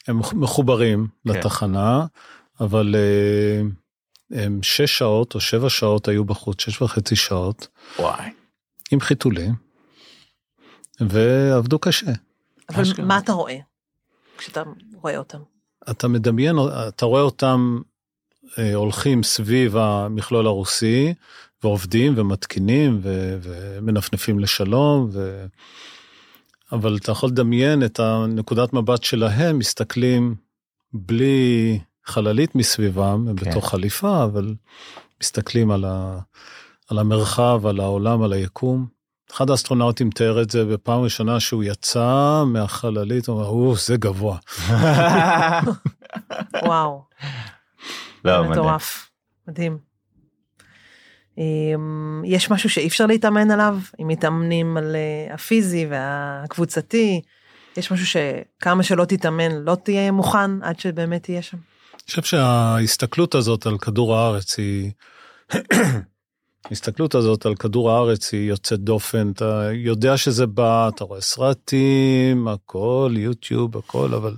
[0.07, 1.29] הם מחוברים כן.
[1.29, 2.05] לתחנה,
[2.59, 3.61] אבל אה,
[4.39, 7.67] הם שש שעות או שבע שעות היו בחוץ, שש וחצי שעות,
[7.99, 8.29] וואי.
[8.91, 9.53] עם חיתולים,
[10.99, 12.11] ועבדו קשה.
[12.69, 13.05] אבל אשכרה.
[13.05, 13.57] מה אתה רואה
[14.37, 14.63] כשאתה
[15.01, 15.39] רואה אותם?
[15.91, 16.55] אתה מדמיין,
[16.87, 17.81] אתה רואה אותם
[18.73, 21.13] הולכים סביב המכלול הרוסי,
[21.63, 25.45] ועובדים ומתקינים ו- ומנפנפים לשלום, ו...
[26.71, 30.35] אבל אתה יכול לדמיין את הנקודת מבט שלהם, מסתכלים
[30.93, 33.49] בלי חללית מסביבם, הם כן.
[33.51, 34.55] בתוך חליפה, אבל
[35.21, 36.19] מסתכלים על, ה...
[36.89, 38.85] על המרחב, על העולם, על היקום.
[39.31, 44.37] אחד האסטרונאוטים תיאר את זה בפעם ראשונה שהוא יצא מהחללית, הוא אמר, או, זה גבוה.
[46.65, 47.03] וואו,
[48.25, 48.43] לא.
[48.43, 49.09] מטורף,
[49.47, 49.77] מדהים.
[51.37, 57.21] אמ, יש משהו שאי אפשר להתאמן עליו, אם מתאמנים על אה, הפיזי והקבוצתי,
[57.77, 61.57] יש משהו שכמה שלא תתאמן לא תהיה מוכן עד שבאמת תהיה שם.
[61.93, 64.91] אני חושב שההסתכלות הזאת על כדור הארץ היא...
[66.69, 72.47] ההסתכלות הזאת על כדור הארץ היא יוצאת דופן, אתה יודע שזה בא, אתה רואה סרטים,
[72.47, 74.35] הכל, יוטיוב, הכל, אבל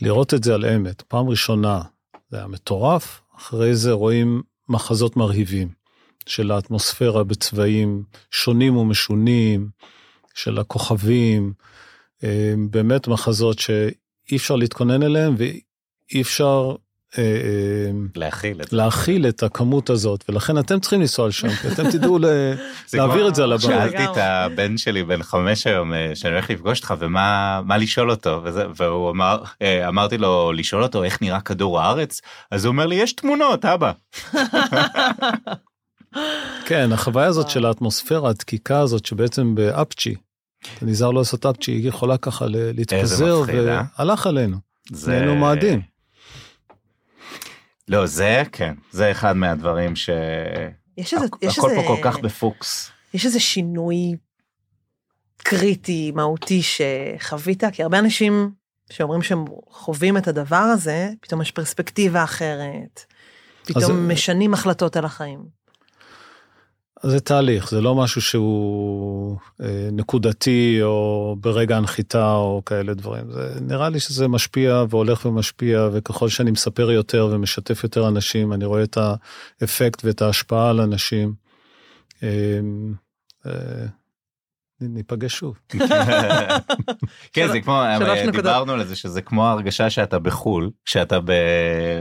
[0.00, 1.82] לראות את זה על אמת, פעם ראשונה,
[2.34, 5.68] זה היה מטורף, אחרי זה רואים מחזות מרהיבים
[6.26, 9.68] של האטמוספירה בצבעים שונים ומשונים,
[10.34, 11.52] של הכוכבים,
[12.24, 16.74] אה, באמת מחזות שאי אפשר להתכונן אליהם ואי אפשר
[18.16, 18.72] להכיל את.
[18.72, 22.18] להכיל את הכמות הזאת, ולכן אתם צריכים לנסוע לשם, כי אתם תדעו
[22.94, 23.62] להעביר את זה על הבמה.
[23.62, 24.16] שאלתי את.
[24.16, 28.64] הבן שלי בן חמש היום אה, שאני הולך לפגוש אותך ומה מה לשאול אותו וזה,
[28.76, 32.94] והוא אמר אה, אמרתי לו לשאול אותו איך נראה כדור הארץ אז הוא אומר לי
[32.94, 33.92] יש תמונות אבא.
[36.66, 37.50] כן, החוויה הזאת.
[37.50, 40.14] של האטמוספירה, הדקיקה הזאת שבעצם באפצ'י,
[40.76, 43.82] אתה נזהר לא לעשות אפצ'י, היא יכולה ככה להתפזר, אה?
[43.98, 44.56] והלך עלינו.
[44.92, 45.93] זה נהיינו מאדים.
[47.88, 50.10] לא זה כן זה אחד מהדברים ש...
[50.96, 52.90] יש איזה, יש הכל איזה, פה כל כך בפוקס.
[53.14, 54.16] יש איזה שינוי
[55.36, 58.50] קריטי, מהותי שחווית, כי הרבה אנשים
[58.92, 65.04] שאומרים שהם חווים את הדבר הזה, פתאום יש פרספקטיבה אחרת, אז- פתאום משנים החלטות על
[65.04, 65.63] החיים.
[67.06, 73.30] זה תהליך, זה לא משהו שהוא אה, נקודתי או ברגע הנחיתה או כאלה דברים.
[73.30, 78.64] זה, נראה לי שזה משפיע והולך ומשפיע, וככל שאני מספר יותר ומשתף יותר אנשים, אני
[78.64, 78.98] רואה את
[79.60, 81.34] האפקט ואת ההשפעה על אנשים.
[84.88, 85.58] ניפגש שוב.
[87.32, 88.30] כן זה כמו אה.
[88.32, 91.18] דיברנו על זה שזה כמו הרגשה שאתה בחול כשאתה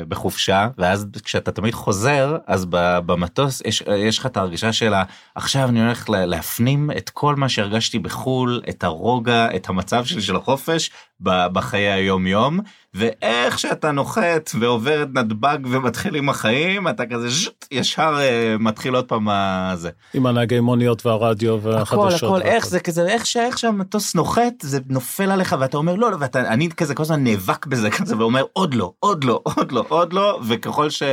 [0.08, 2.66] בחופשה ואז כשאתה תמיד חוזר אז
[3.06, 4.94] במטוס יש יש לך את ההרגשה של
[5.36, 10.22] עכשיו אני הולך לה- להפנים את כל מה שהרגשתי בחול את הרוגע את המצב שלי
[10.22, 10.92] של החופש
[11.24, 12.60] בחיי היום יום
[12.94, 18.96] ואיך שאתה נוחת ועובר את נתב"ג ומתחיל עם החיים אתה כזה ז'ט, ישר אה, מתחיל
[18.96, 19.90] עוד פעם מה זה.
[20.14, 22.16] עם הנהגי מוניות והרדיו הכל והחדשות.
[22.16, 22.42] הכל והכל.
[22.42, 26.40] איך זה כזה איך שאיך שהמטוס נוחת זה נופל עליך ואתה אומר לא לא ואתה
[26.40, 30.14] אני כזה כל הזמן נאבק בזה כזה ואומר עוד לא עוד לא עוד לא עוד
[30.14, 31.04] לא וככל ש...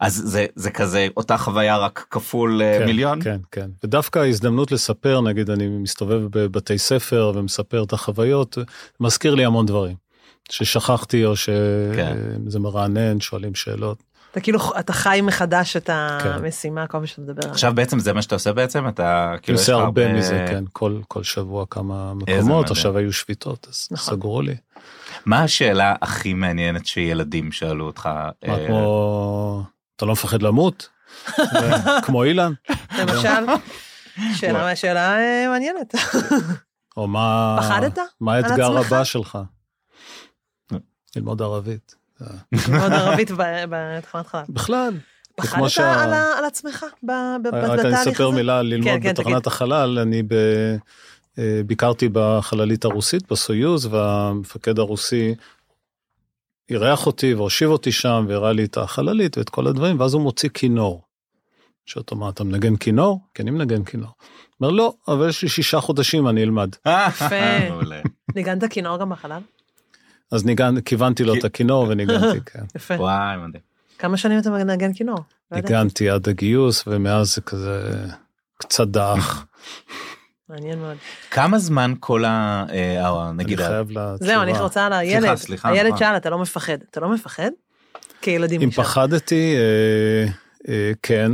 [0.00, 3.22] אז זה זה כזה אותה חוויה רק כפול אה, כן, מיליון.
[3.22, 3.70] כן, כן.
[3.84, 8.58] ודווקא ההזדמנות לספר, נגיד אני מסתובב בבתי ספר ומספר את החוויות,
[9.00, 10.06] מזכיר לי המון דברים.
[10.50, 12.16] ששכחתי או שזה כן.
[12.60, 14.02] מרענן, שואלים שאלות.
[14.30, 15.92] אתה כאילו, אתה חי מחדש את כן.
[16.28, 17.52] המשימה, כל מה שאתה מדבר עליו.
[17.52, 20.64] עכשיו בעצם זה מה שאתה עושה בעצם אתה כאילו יש עושה לך הרבה מזה, כן,
[20.72, 22.70] כל, כל שבוע כמה מקומות.
[22.70, 24.14] עכשיו היו שביתות, אז נכון.
[24.14, 24.56] סגרו לי.
[25.26, 28.06] מה השאלה הכי מעניינת שילדים שאלו אותך.
[28.06, 29.64] מה אה, כמו,
[29.96, 30.88] אתה לא מפחד למות?
[32.02, 32.52] כמו אילן?
[32.98, 33.44] למשל,
[34.74, 35.94] שאלה אה, מעניינת.
[36.96, 37.56] או מה...
[37.60, 38.78] פחדת מה האתגר?
[38.78, 39.38] הבא שלך?
[41.16, 41.94] ללמוד ערבית.
[42.68, 43.30] מאוד ערבית
[43.70, 44.44] בתחנת חלב.
[44.48, 44.94] בכלל.
[45.36, 45.78] פחדת
[46.38, 48.36] על עצמך ב- ב- רק אני בתהליך אספר הזה?
[48.36, 49.46] מילה על ללמוד כן, כן, בתחנת.
[49.46, 50.32] החלל, אני ב...
[51.38, 55.34] אה, ביקרתי בחללית הרוסית בסויוז והמפקד הרוסי
[56.70, 60.48] אירח אותי והושיב אותי שם והראה לי את החללית ואת כל הדברים ואז הוא מוציא
[60.54, 61.02] כינור.
[61.86, 63.20] שאותו מה אתה מנגן כינור?
[63.34, 64.10] כי אני מנגן כינור.
[64.60, 66.68] אומר לא אבל יש לי שישה חודשים אני אלמד.
[67.08, 67.36] יפה.
[68.34, 69.40] ניגנת כינור גם בחלל?
[70.32, 72.64] אז ניגן, כיוונתי לו את הכינור וניגנתי, כן.
[72.76, 72.94] יפה.
[72.94, 73.62] וואי מדהים.
[73.98, 75.18] כמה שנים אתה מנגן כינור?
[75.52, 75.56] לא.
[75.56, 78.04] ניגנתי עד הגיוס ומאז זה כזה
[78.58, 79.44] קצת דח.
[80.48, 80.96] מעניין מאוד.
[81.30, 82.64] כמה זמן כל ה...
[82.70, 84.16] אה, נגיד אני חייב לתשובה.
[84.16, 85.34] זהו, אני רוצה על הילד.
[85.34, 85.98] סליחה, הילד נכון.
[85.98, 86.78] שאל, אתה לא מפחד.
[86.90, 87.50] אתה לא מפחד?
[88.22, 88.70] כילדים אם.
[88.70, 90.26] פחדתי, אה,
[90.68, 91.32] אה, כן,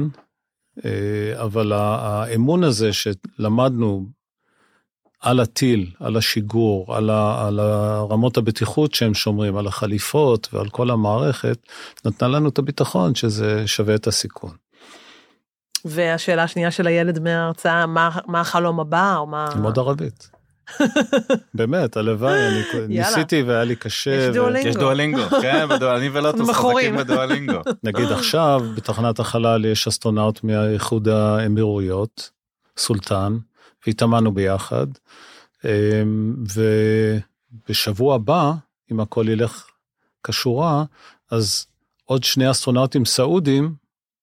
[0.85, 4.07] אה, אבל האמון הזה שלמדנו
[5.21, 10.91] על הטיל, על השיגור, על, ה, על הרמות הבטיחות שהם שומרים, על החליפות ועל כל
[10.91, 11.59] המערכת,
[12.05, 14.62] נתנה לנו את הביטחון שזה שווה את הסיכון.
[15.85, 19.49] והשאלה השנייה של הילד מההרצאה, מה, מה החלום הבא, או מה...
[19.55, 20.31] ללמוד ערבית.
[21.55, 22.63] באמת, הלוואי, אני
[22.99, 24.15] ניסיתי והיה לי קשה.
[24.15, 24.69] יש דואלינגו.
[24.69, 26.51] יש דואלינגו, כן, אני ולוטוס.
[26.51, 27.61] חזקים בדואלינגו.
[27.83, 32.31] נגיד עכשיו, בתחנת החלל יש אסטרונאוט מהאיחוד האמירויות,
[32.77, 33.37] סולטן,
[33.87, 34.87] והתאמנו ביחד.
[35.65, 36.35] אמ,
[37.69, 38.53] ובשבוע הבא,
[38.93, 39.67] אם הכל ילך
[40.25, 40.85] כשורה,
[41.31, 41.67] אז
[42.05, 43.75] עוד שני אסטרונאוטים סעודים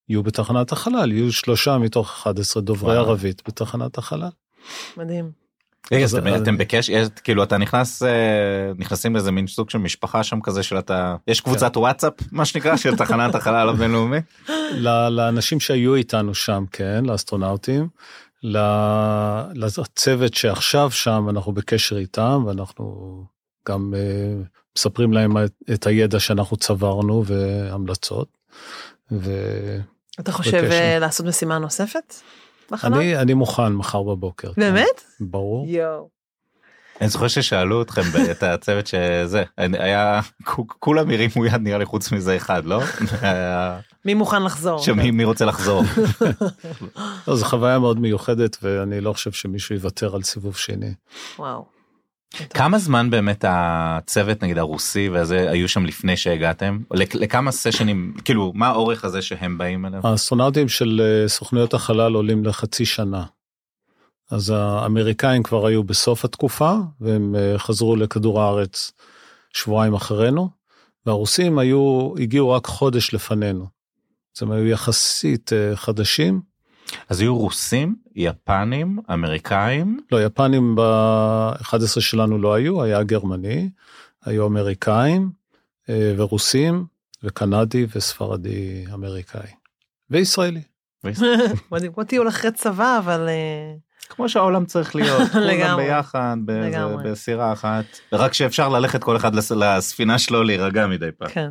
[0.10, 3.06] יהיו בתחנת החלל, יהיו שלושה מתוך 11 דוברי וואו.
[3.10, 4.30] ערבית בתחנת החלל.
[4.98, 5.32] מדהים.
[5.92, 6.94] רגע, אז- אתם- אתם בקשר,
[7.24, 8.10] כאילו אתה נכנס, אה,
[8.78, 12.76] נכנסים לאיזה מין סוג של משפחה שם כזה של אתה, יש קבוצת וואטסאפ מה שנקרא
[12.78, 14.18] של תחנת החלל הבינלאומי?
[15.12, 17.88] לאנשים שהיו איתנו שם, כן, לאסטרונאוטים,
[19.54, 23.24] לצוות שעכשיו שם, אנחנו בקשר איתם, ואנחנו
[23.68, 24.44] גם אה,
[24.78, 25.38] מספרים להם
[25.74, 28.28] את, הידע שאנחנו צברנו והמלצות.
[29.12, 29.80] ואני
[30.20, 30.72] אתה חושב בקשר.
[30.72, 32.16] אה, לעשות משימה נוספת?
[32.72, 33.16] בחלל?
[33.16, 34.54] אני מוכן מחר בבוקר.
[34.54, 34.62] כן.
[34.62, 35.04] באמת?
[35.20, 35.68] ברור.
[35.68, 36.10] יואו.
[37.02, 38.02] אני זוכר ששאלו אתכם
[38.32, 40.22] את הצוות שזה, היה,
[40.80, 42.82] כולם הרימו יד נראה לי חוץ מזה אחד, לא?
[44.06, 44.80] מי מוכן לחזור?
[44.80, 45.84] שמי מי רוצה לחזור?
[47.28, 50.94] לא, זו חוויה מאוד מיוחדת, ואני לא חושב שמישהו יוותר על סיבוב שני.
[51.40, 51.79] וואו.
[52.50, 56.80] כמה זמן באמת הצוות נגיד הרוסי וזה היו שם לפני שהגעתם?
[56.94, 60.02] לכ- לכמה סשנים, כאילו מה האורך הזה שהם באים אליו?
[60.04, 63.26] האסטרונאוטים של אה, סוכנויות החלל עולים לחצי שנה.
[64.32, 68.92] אז האמריקאים כבר היו בסוף התקופה, והם אה, חזרו לכדור הארץ
[69.54, 70.50] שבועיים אחרינו,
[71.06, 73.68] והרוסים היו, הגיעו רק חודש לפנינו.
[74.38, 76.42] אז הם היו יחסית אה, חדשים.
[77.10, 83.70] אז היו רוסים, יפנים, אמריקאים, לא, יפנים ב-11 שלנו לא היו, היה גרמני,
[84.26, 85.30] היו אמריקאים
[85.90, 86.86] אה, ורוסים
[87.24, 89.48] וקנדי וספרדי אמריקאי.
[90.10, 90.62] וישראלי.
[91.72, 93.74] מדהים, כמו טיול אחרי צבא, אבל אה,
[94.10, 95.78] כמו שהעולם צריך להיות, כולם.
[95.78, 96.38] ביחד.
[97.04, 101.30] בסירה אחת, רק שאפשר ללכת כל אחד לס- לספינה שלו להירגע מדי פעם.
[101.30, 101.50] כן.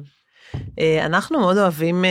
[0.78, 2.04] אה, אנחנו מאוד אוהבים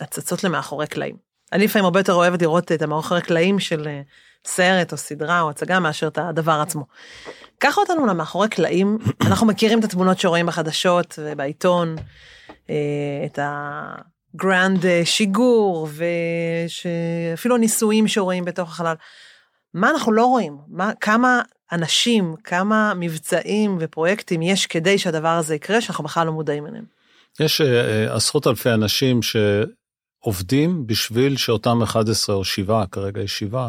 [0.00, 1.31] הצצות למאחורי קלעים.
[1.52, 4.00] אני לפעמים הרבה יותר אוהבת לראות את המאחורי קלעים של אה,
[4.44, 6.86] סרט או סדרה או הצגה מאשר את הדבר עצמו.
[7.58, 11.96] קח אותנו למאחורי קלעים, אנחנו מכירים את התמונות שרואים בחדשות ובעיתון,
[12.70, 12.74] אה,
[13.26, 15.88] את הגרנד אה, שיגור
[17.32, 18.94] ואפילו ניסויים שרואים בתוך החלל.
[19.74, 20.58] מה אנחנו לא רואים?
[20.68, 26.66] מה, כמה אנשים, כמה מבצעים ופרויקטים יש כדי שהדבר הזה יקרה שאנחנו בכלל לא מודעים
[26.66, 26.84] אליהם.
[27.40, 29.20] יש אה, עשרות אלפי אנשים
[30.22, 33.68] שעובדים בשביל שאותם 11 או 7, כרגע יש 7,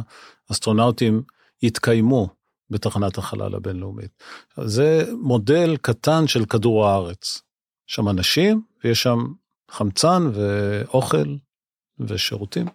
[0.52, 1.22] אסטרונאוטים
[1.62, 2.30] יתקיימו
[2.70, 4.24] בתחנת החלל הבינלאומית.
[4.64, 7.42] זה מודל קטן של כדור הארץ.
[7.88, 9.26] שם אנשים ויש שם
[9.72, 11.36] חמצן ואוכל
[12.00, 12.68] ושירותים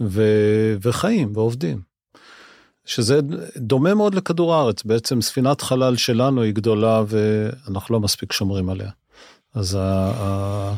[0.00, 0.22] ו...
[0.82, 1.80] וחיים ועובדים.
[2.84, 3.20] שזה
[3.56, 8.90] דומה מאוד לכדור הארץ, בעצם ספינת חלל שלנו היא גדולה ואנחנו לא מספיק שומרים עליה.
[9.54, 10.74] אז ה-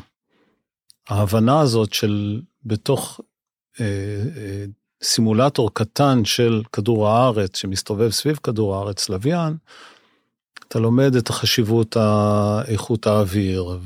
[1.09, 3.21] ההבנה הזאת של בתוך
[3.81, 3.85] אה,
[4.37, 4.65] אה,
[5.03, 9.57] סימולטור קטן של כדור הארץ שמסתובב סביב כדור הארץ, לוויין,
[10.69, 13.79] אתה לומד את החשיבות האיכות האוויר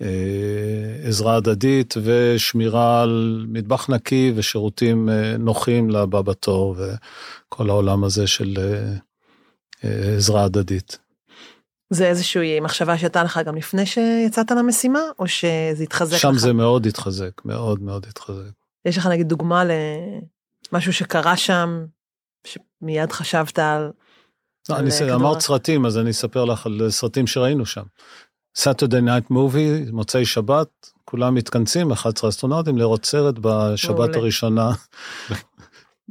[0.00, 8.54] ועזרה הדדית ושמירה על מטבח נקי ושירותים אה, נוחים לבא בתור וכל העולם הזה של
[8.58, 8.92] אה,
[9.84, 10.98] אה, עזרה הדדית.
[11.90, 16.38] זה איזושהי מחשבה שהייתה לך גם לפני שיצאת למשימה, או שזה התחזק שם לך?
[16.38, 18.50] זה מאוד התחזק, מאוד מאוד התחזק.
[18.84, 19.62] יש לך נגיד דוגמה
[20.72, 21.84] למשהו שקרה שם,
[22.46, 23.90] שמיד חשבת על...
[24.68, 25.40] לא, על אני כדור אמרת.
[25.40, 27.82] סרטים, אז אני אספר לך על סרטים שראינו שם.
[28.58, 30.68] Saturday Night Movie, מוצאי שבת,
[31.04, 34.16] כולם מתכנסים, 11 אסטרונאוטים, לראות סרט בשבת מעולה.
[34.16, 34.70] הראשונה.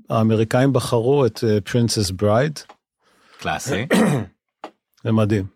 [0.10, 2.60] האמריקאים בחרו את Princess Bride,
[3.40, 3.88] קלאסי.
[5.04, 5.55] זה מדהים.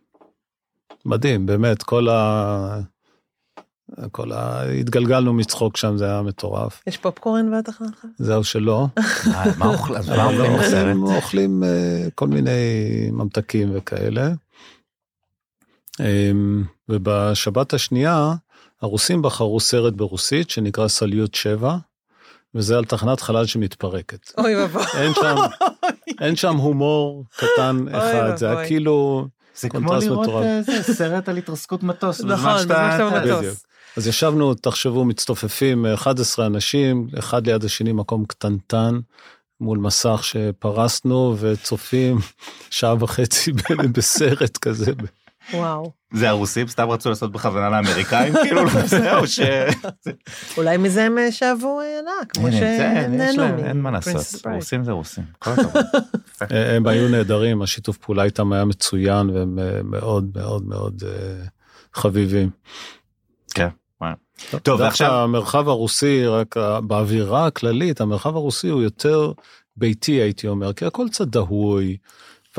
[1.05, 2.79] מדהים, באמת, כל ה...
[4.11, 4.61] כל ה...
[4.79, 6.81] התגלגלנו מצחוק שם, זה היה מטורף.
[6.87, 8.05] יש פופקורן בטח לך?
[8.17, 8.87] זהו שלא.
[9.27, 10.95] מה מה אוכלים בסרט?
[11.15, 12.51] אוכלים אה, כל מיני
[13.11, 14.31] ממתקים וכאלה.
[15.99, 18.33] אמ, ובשבת השנייה,
[18.81, 21.77] הרוסים בחרו סרט ברוסית שנקרא סליוט 7,
[22.55, 24.31] וזה על תחנת חלל שמתפרקת.
[24.37, 24.83] אוי ואבוי.
[24.97, 25.35] אין שם,
[26.21, 28.67] אין שם הומור קטן אחד, זה היה.
[28.67, 29.27] כאילו
[29.59, 30.29] זה כמו לראות.
[30.67, 32.21] איזה סרט על התרסקות מטוס.
[32.21, 33.39] נכון, שאתה- בזמן שאתה במטוס.
[33.39, 33.57] בדיוק.
[33.97, 38.99] אז ישבנו, תחשבו, מצטופפים 11 אנשים, אחד ליד השני, מקום קטנטן,
[39.61, 42.17] מול מסך שפרסנו וצופים
[42.69, 43.51] שעה וחצי
[43.97, 44.91] בסרט כזה.
[45.53, 45.91] וואו.
[46.13, 49.39] זה הרוסים סתם רצו לעשות בכוונה לאמריקאים כאילו לא זהו ש...
[50.57, 53.81] אולי מזה הם אה, שאבו אה, הנאה, כמו הנה, זה, שהם יש נהנו להם, אין
[53.81, 54.45] מה לעשות.
[54.53, 55.23] רוסים זה רוסים.
[55.39, 55.85] כל הכבוד.
[56.75, 61.45] הם היו נהדרים, השיתוף פעולה איתם היה מצוין והם אה, מאוד מאוד מאוד אה,
[61.93, 62.49] חביבים.
[63.53, 63.69] כן.
[64.63, 69.31] טוב ועכשיו המרחב הרוסי, רק באווירה הכללית, המרחב הרוסי הוא יותר
[69.77, 71.97] ביתי הייתי אומר, כי הכל קצת דהוי,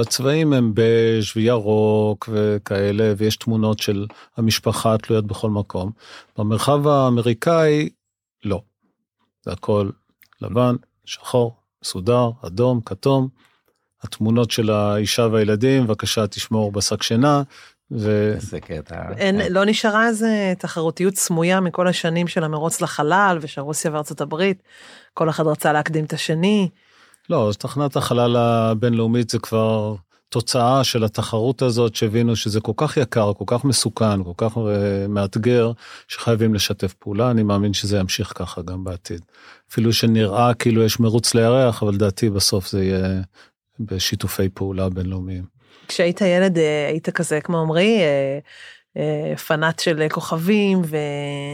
[0.01, 5.91] והצבעים הם בז' וירוק וכאלה, ויש תמונות של המשפחה תלויות בכל מקום.
[6.39, 7.89] במרחב האמריקאי,
[8.45, 8.63] לא.
[9.45, 9.91] זה הכל
[10.41, 13.29] לבן, שחור, מסודר, אדום, כתום.
[14.03, 17.43] התמונות של האישה והילדים, בבקשה תשמור בשק שינה,
[17.91, 18.33] ו...
[18.35, 19.13] איזה קטע.
[19.17, 24.63] אין, לא נשארה איזה תחרותיות סמויה מכל השנים של המרוץ לחלל ושל רוסיה וארצות הברית.
[25.15, 26.69] כל אחד רצה להקדים את השני.
[27.31, 29.95] לא, אז תחנת החלל הבינלאומית זה כבר
[30.29, 35.09] תוצאה של התחרות הזאת, שהבינו שזה כל כך יקר, כל כך מסוכן, כל כך אה,
[35.09, 35.73] מאתגר,
[36.09, 39.21] שחייבים לשתף פעולה, אני מאמין שזה ימשיך ככה גם בעתיד.
[39.71, 43.21] אפילו שנראה כאילו יש מרוץ לירח, אבל לדעתי בסוף זה יהיה
[43.81, 45.45] בשיתופי פעולה בינלאומיים.
[45.89, 48.39] כשהיית ילד אה, היית כזה כמו עמרי, אה,
[49.47, 50.97] פנאט של כוכבים ו...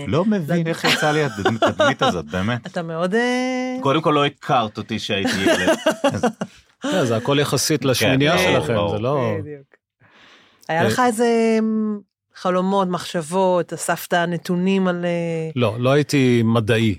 [0.06, 2.66] לא מבין איך יצא לי התדמית הזאת באמת.
[2.66, 3.14] אתה מאוד...
[3.14, 5.68] אה, קודם כל לא הכרת אותי שהייתי ילד.
[6.82, 8.76] אז כן, זה הכל יחסית לשמינייה ברור, שלכם.
[8.90, 9.36] זה לא...
[10.68, 11.98] היה לך איזה אמ,
[12.34, 15.04] חלומות, מחשבות, אספת נתונים על...
[15.04, 16.94] אה, לא, לא הייתי מדעי,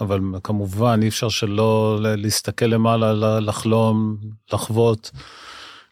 [0.00, 4.16] אבל כמובן אי אפשר שלא ל- להסתכל למעלה, לחלום,
[4.52, 5.10] לחוות,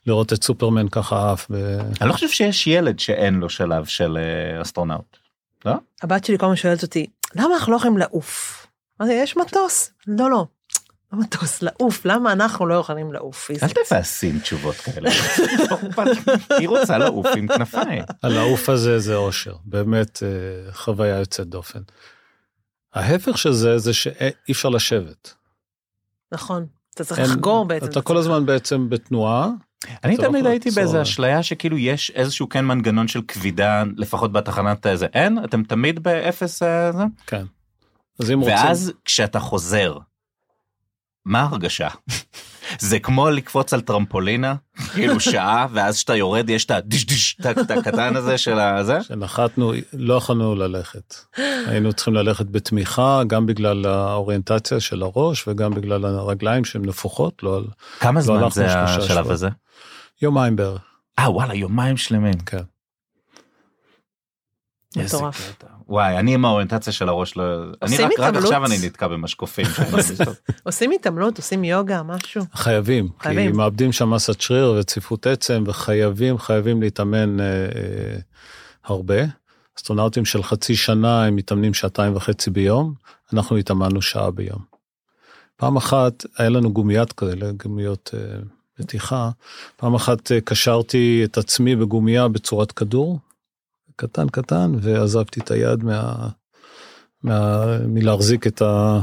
[0.07, 1.47] לראות את סופרמן ככה עף.
[1.51, 1.81] ו...
[2.01, 5.17] אני לא חושב שיש ילד שאין לו שלב של אה, אסטרונאוט.
[6.03, 8.67] הבת שלי כל הזמן שואלת אותי, למה אנחנו לא יכולים לעוף?
[9.01, 9.91] אמרתי, יש מטוס.
[10.07, 10.47] לא, לא.
[11.13, 13.51] לא מטוס, לעוף, למה אנחנו לא יכולים לעוף?
[13.63, 15.11] אל תבאסי עם תשובות כאלה.
[15.69, 15.77] לא.
[16.59, 18.03] היא רוצה לעוף עם כנפיים.
[18.23, 21.81] הלעוף הזה זה אושר, באמת אה, חוויה יוצאת דופן.
[22.95, 25.35] ההפך של זה, זה שאי אפשר לשבת.
[26.33, 27.87] נכון, אתה צריך לחגור בעצם.
[27.87, 29.51] אתה כל הזמן בעצם בתנועה,
[30.05, 30.71] אני לא תמיד הייתי.
[30.71, 36.03] באיזה אשליה שכאילו יש איזשהו כן מנגנון של כבידה לפחות בתחנת הזה אין אתם תמיד
[36.03, 37.45] באפס אה, זה כן.
[38.19, 38.55] אז אם רוצים...
[38.55, 39.99] ואז כשאתה חוזר.
[41.25, 41.89] מה ההרגשה?
[42.79, 44.55] זה כמו לקפוץ על טרמפולינה
[44.95, 48.99] כאילו שעה ואז שאתה יורד יש את הדיש דיש את הקטן הזה של הזה.
[49.01, 51.15] כשנחתנו, לא יכולנו ללכת.
[51.67, 57.57] היינו צריכים ללכת בתמיכה, גם בגלל האוריינטציה של הראש וגם בגלל הרגליים שהן נפוחות, לא
[57.57, 57.65] על
[58.01, 59.31] כמה זמן הלכנו זה השלב.
[59.31, 59.49] הזה?
[60.23, 60.83] יומיים בערך.
[61.19, 62.39] אה וואלה יומיים שלמים.
[62.47, 62.63] כן.
[64.97, 65.55] איזה מטורף.
[65.89, 67.45] וואי אני עם האוריינטציה של הראש לא
[67.83, 68.37] אני רק רק?
[68.37, 69.67] עכשיו אני נתקע במשקופים.
[70.63, 72.45] עושים התעמלות, עושים יוגה, משהו.
[72.55, 73.57] חייבים, כי חייבים.
[73.57, 78.17] מאבדים שם מסת שריר וצפיפות עצם, וחייבים, חייבים להתאמן אה, אה,
[78.85, 79.25] הרבה.
[79.79, 82.95] אסטרונאוטים של חצי שנה הם מתאמנים שעתיים וחצי ביום,
[83.33, 84.75] אנחנו התאמנו שעה ביום.
[85.57, 88.39] פעם אחת היה לנו גומיית כאלה, גומיות אה,
[88.79, 89.31] מתיחה,
[89.77, 93.19] פעם אחת אה, קשרתי את עצמי בגומייה בצורת כדור,
[93.97, 96.29] קטן קטן, ועזבתי את היד מה,
[97.23, 99.01] מה, מלהחזיק את, ה,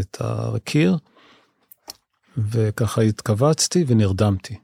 [0.00, 0.96] את הקיר.
[2.38, 4.58] וככה התכווצתי ונרדמתי.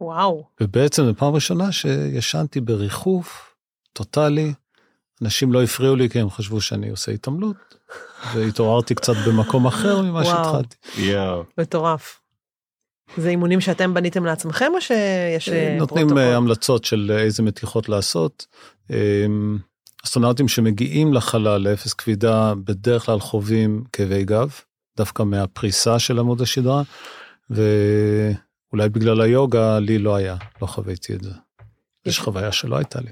[0.00, 0.48] וואו.
[0.60, 3.54] ובעצם זו פעם ראשונה שישנתי בריחוף
[3.92, 4.54] טוטאלי.
[5.22, 7.56] אנשים לא הפריעו לי כי הם חשבו שאני עושה התעמלות,
[8.34, 10.24] והתעוררתי קצת במקום אחר ממה וואו.
[10.24, 10.76] שהתחלתי.
[10.96, 11.44] יואו.
[11.58, 12.20] מטורף.
[13.16, 16.18] זה אימונים שאתם בניתם לעצמכם או שיש אה, נותנים פרוטוקול?
[16.18, 18.46] אה, המלצות של איזה מתיחות לעשות.
[18.90, 19.26] אה,
[20.04, 24.50] אסטרונאוטים שמגיעים לחלל לאפס כבידה בדרך כלל חווים כאבי גב,
[24.96, 26.82] דווקא מהפריסה של עמוד השדרה,
[27.50, 31.30] ואולי בגלל היוגה לי לא היה, לא חוויתי את זה.
[32.06, 33.10] יש חוויה שלא הייתה לי.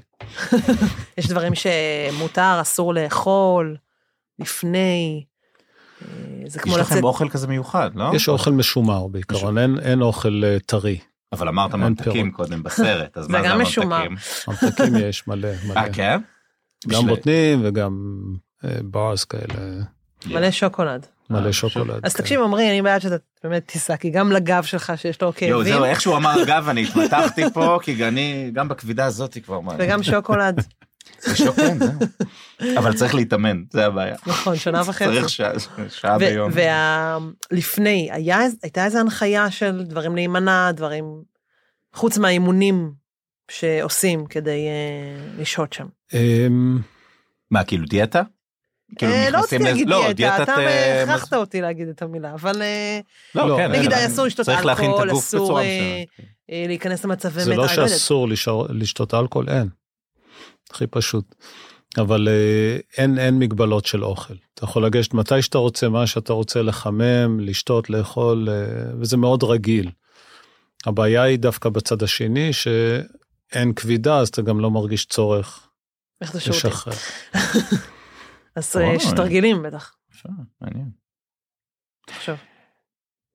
[1.17, 3.77] יש דברים שמותר, אסור לאכול,
[4.39, 5.23] לפני.
[6.45, 6.91] אה, זה כמו יש לצאת...
[6.91, 8.11] לכם אוכל כזה מיוחד לא?
[8.15, 10.97] יש אוכל משומר בעיקרון, אין, אין אוכל אה, טרי.
[11.33, 12.31] אבל אמרת ממתקים.
[12.31, 13.95] קודם בסרט אז זה מה זה גם משומר.
[13.95, 14.17] הממתקים?
[14.63, 15.79] ממתקים יש מלא, מלא.
[15.79, 16.19] אה כן?
[16.87, 18.23] גם בוטנים וגם
[18.65, 19.83] אה, ברס כאלה,
[20.25, 21.05] מלא שוקולד.
[21.29, 22.05] מלא אה, שוקולד.
[22.05, 22.23] אז כן.
[22.23, 25.63] תקשיב, עמרי, אני בעד שאתה באמת תיסע, כי גם לגב שלך שיש לו יואו, כאבים,
[25.63, 29.73] זהו, איך שהוא אמר אגב, אני התמתחתי פה, כי אני, גם בכבידה הזאת כבר, מה,
[29.77, 30.63] וגם שוקולד.
[31.21, 31.53] זה זהו.
[32.79, 34.15] אבל צריך להתאמן, זה הבעיה.
[34.27, 35.05] נכון, שנה וחצי.
[35.05, 35.53] צריך שעה-
[35.89, 36.51] שעה ביום.
[37.51, 38.09] ולפני,
[38.61, 41.05] הייתה איזה הנחיה של דברים להימנע, דברים,
[41.93, 42.91] חוץ מהאימונים
[43.51, 45.85] שעושים כדי אה, לשהות שם?
[46.13, 46.77] אמ,
[47.51, 48.21] מה, כאילו דיאטה?
[48.97, 52.01] כאילו אה, לא נכנסים רציתי לזה- להגיד לא, דיאטה, אתה אה, הכרחת אותי להגיד את
[52.01, 52.61] המילה, אבל
[53.35, 55.59] לא, לא, כן, נגיד אסור לשתות צריך להכין את אלכוהול, אסור
[56.49, 57.77] להיכנס למצבי זה מתח.
[57.77, 57.87] לא.
[57.87, 58.27] שאסור
[58.69, 59.67] לשתות אלכוהול, אין.
[60.71, 61.35] הכי פשוט.
[61.97, 64.33] אבל אה, אין, אין מגבלות של אוכל.
[64.53, 69.43] אתה יכול לגשת מתי שאתה רוצה, מה שאתה רוצה, לחמם, לשתות, לאכול, אה, וזה מאוד
[69.43, 69.91] רגיל.
[70.85, 75.67] הבעיה היא דווקא בצד השני, שאין כבידה, אז אתה גם לא מרגיש צורך
[76.21, 76.39] איך זה?
[76.49, 76.93] לשחרר.
[78.55, 78.93] אז אה.
[78.93, 79.95] יש תרגילים בטח.
[80.61, 80.89] מעניין.
[82.07, 82.35] עכשיו.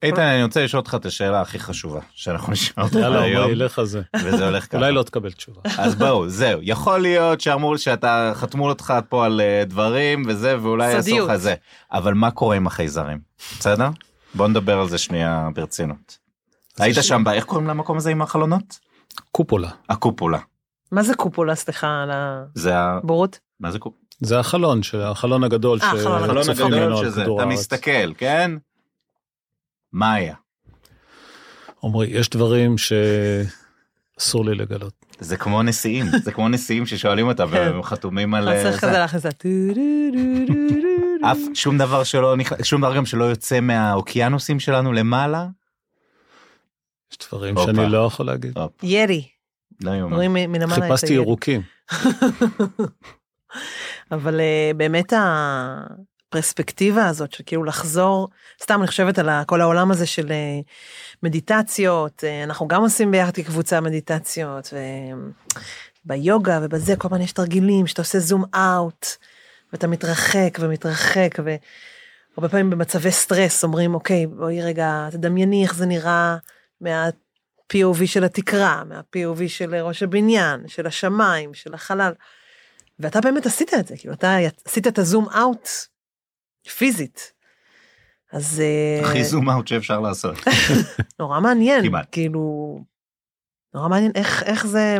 [0.02, 3.54] איתן, אני רוצה לשאול אותך את השאלה הכי חשובה שאנחנו נשאל אותך יאללה, היום, אורי,
[3.54, 4.02] לך על זה.
[4.16, 4.76] וזה הולך ככה.
[4.76, 5.60] אולי לא תקבל תשובה.
[5.78, 10.92] אז בואו, זהו, יכול להיות שאמרו שאתה, חתמו אותך פה על אה, דברים וזה, ואולי
[10.92, 11.26] יעשו.
[11.28, 11.54] לך זה,
[11.92, 13.18] אבל מה קורה עם החייזרים,
[13.58, 13.88] בסדר?
[14.34, 16.18] בוא נדבר על זה שנייה ברצינות.
[16.78, 18.78] היית שם, איך קוראים למקום הזה עם החלונות?
[19.32, 19.70] קופולה.
[19.88, 20.38] הקופולה.
[20.92, 22.10] מה זה קופולה, סליחה על.
[22.72, 23.38] הבורות?
[23.60, 24.00] מה זה קופולה?
[24.20, 27.46] זה החלון, החלון הגדול אה, החלון הגדול ממנו על שזה, אתה.
[27.46, 28.50] מסתכל, כן?
[29.92, 30.34] מה היה?
[31.84, 34.92] עמרי, יש דברים שאסור לי לגלות.
[35.18, 37.56] זה כמו נשיאים, זה כמו נשיאים ששואלים אותם כן.
[37.56, 38.48] והם חתומים על...
[38.48, 38.86] אז אה, צריך זה.
[38.86, 39.48] כזה להכניס את ה...
[41.32, 45.46] אף שום דבר שלא נכנס, שום דבר גם שלא יוצא מהאוקיינוסים שלנו למעלה.
[47.12, 47.54] יש דברים.
[47.64, 48.58] שאני לא יכול להגיד.
[48.82, 49.28] ירי,
[49.80, 50.62] לא יאומן.
[50.62, 51.12] את חיפשתי.
[51.12, 51.62] ירוקים.
[54.12, 55.12] אבל אה, באמת
[56.30, 58.28] הפרספקטיבה הזאת של כאילו לחזור,
[58.62, 60.60] סתם אני חושבת על כל העולם הזה של אה,
[61.22, 64.72] מדיטציות, אה, אנחנו גם עושים ביחד כקבוצה מדיטציות,
[66.06, 69.06] וביוגה ובזה כל הזמן יש תרגילים שאתה עושה זום אאוט,
[69.72, 76.36] ואתה מתרחק ומתרחק, והרבה פעמים במצבי סטרס אומרים אוקיי בואי רגע תדמייני איך זה נראה
[76.80, 82.12] מה-POV של התקרה, מה-POV של ראש הבניין, של השמיים, של החלל.
[83.00, 85.68] ואתה באמת עשית את זה, כאילו אתה עשית את הזום אאוט
[86.68, 87.32] פיזית.
[88.32, 90.36] אז אה, הכי זום אאוט שאפשר לעשות.
[91.20, 92.08] נורא מעניין, כמעט.
[92.12, 92.78] כאילו,
[93.74, 94.98] נורא מעניין איך, איך זה,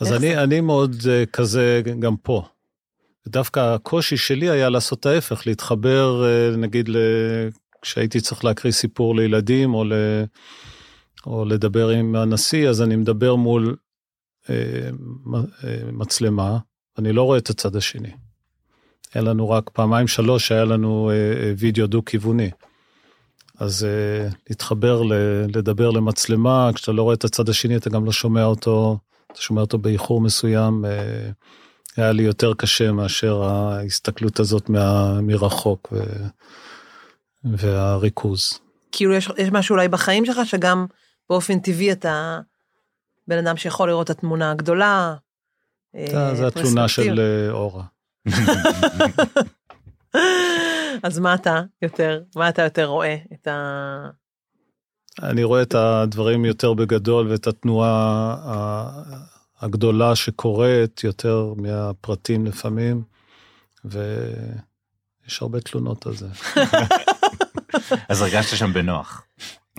[0.00, 2.42] אז איך אני, אני מאוד אה, כזה גם פה.
[3.26, 6.96] ודווקא הקושי שלי היה לעשות ההפך, להתחבר אה, נגיד ל...
[7.82, 9.92] כשהייתי צריך להקריא סיפור לילדים או, ל...
[11.26, 13.76] או לדבר עם הנשיא, אז אני מדבר מול
[14.50, 14.90] אה,
[15.64, 16.58] אה, מצלמה,
[16.98, 18.12] אני לא רואה את הצד השני.
[19.14, 22.50] היה לנו רק פעמיים שלוש, היה לנו אה, אה, וידאו דו-כיווני.
[23.58, 25.02] אז אה, להתחבר.
[25.54, 28.98] לדבר למצלמה, כשאתה לא רואה את הצד השני, אתה גם לא שומע אותו,
[29.32, 30.84] אתה שומע אותו באיחור מסוים,
[31.96, 36.02] היה לי יותר קשה מאשר ההסתכלות הזאת מה, מרחוק ו,
[37.44, 38.58] והריכוז.
[38.92, 40.86] כאילו יש, יש משהו אולי בחיים שלך שגם
[41.30, 42.40] באופן טבעי אתה
[43.28, 45.14] בן אדם שיכול לראות את התמונה הגדולה.
[46.10, 47.82] זה, התלונה של אורה.
[51.02, 53.16] אז מה אתה יותר, מה אתה יותר רואה?
[53.32, 54.10] את ה...
[55.22, 58.36] אני רואה את הדברים יותר בגדול ואת התנועה
[59.60, 63.02] הגדולה שקורית יותר מהפרטים לפעמים,
[63.84, 66.26] ויש הרבה תלונות על זה.
[68.08, 69.22] אז הרגשת שם בנוח.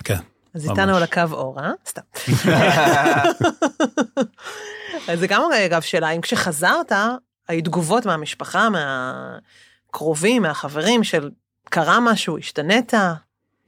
[0.04, 0.20] כן.
[0.54, 0.70] אז.
[0.70, 1.72] איתנו על הקו אור, אה?
[1.88, 2.02] סתם.
[5.08, 6.92] אז זה גם אגב שאלה, אם כשחזרת,
[7.48, 11.30] היו תגובות מהמשפחה, מהקרובים, מהחברים של
[11.70, 12.94] קרה משהו, השתנית,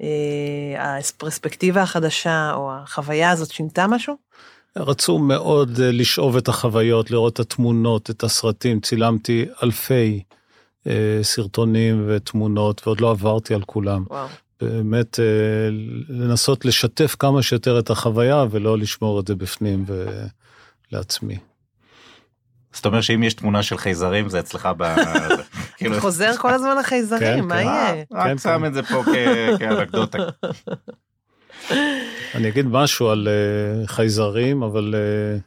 [0.01, 4.15] אה, הפרספקטיבה החדשה או החוויה הזאת שינתה משהו?
[4.79, 10.23] רצו מאוד אה, לשאוב את החוויות, לראות את התמונות, את הסרטים, צילמתי אלפי
[10.87, 14.03] אה, סרטונים ותמונות ועוד לא עברתי על כולם.
[14.09, 14.27] וואו.
[14.61, 15.69] באמת אה,
[16.09, 19.85] לנסות לשתף כמה שיותר את החוויה ולא לשמור את זה בפנים
[20.91, 21.37] ולעצמי.
[22.77, 24.83] זאת אומרת שאם יש תמונה של חייזרים זה אצלך ב...
[25.77, 27.61] כאילו, אתה חוזר כל הזמן כן, לחייזרים, מה כן.
[27.61, 28.03] יהיה?
[28.11, 28.65] רק כן, שם כן.
[28.65, 29.03] את זה פה
[29.59, 30.17] כאנקדוטה.
[32.35, 35.39] אני אגיד משהו על אה, חייזרים, אבל אה,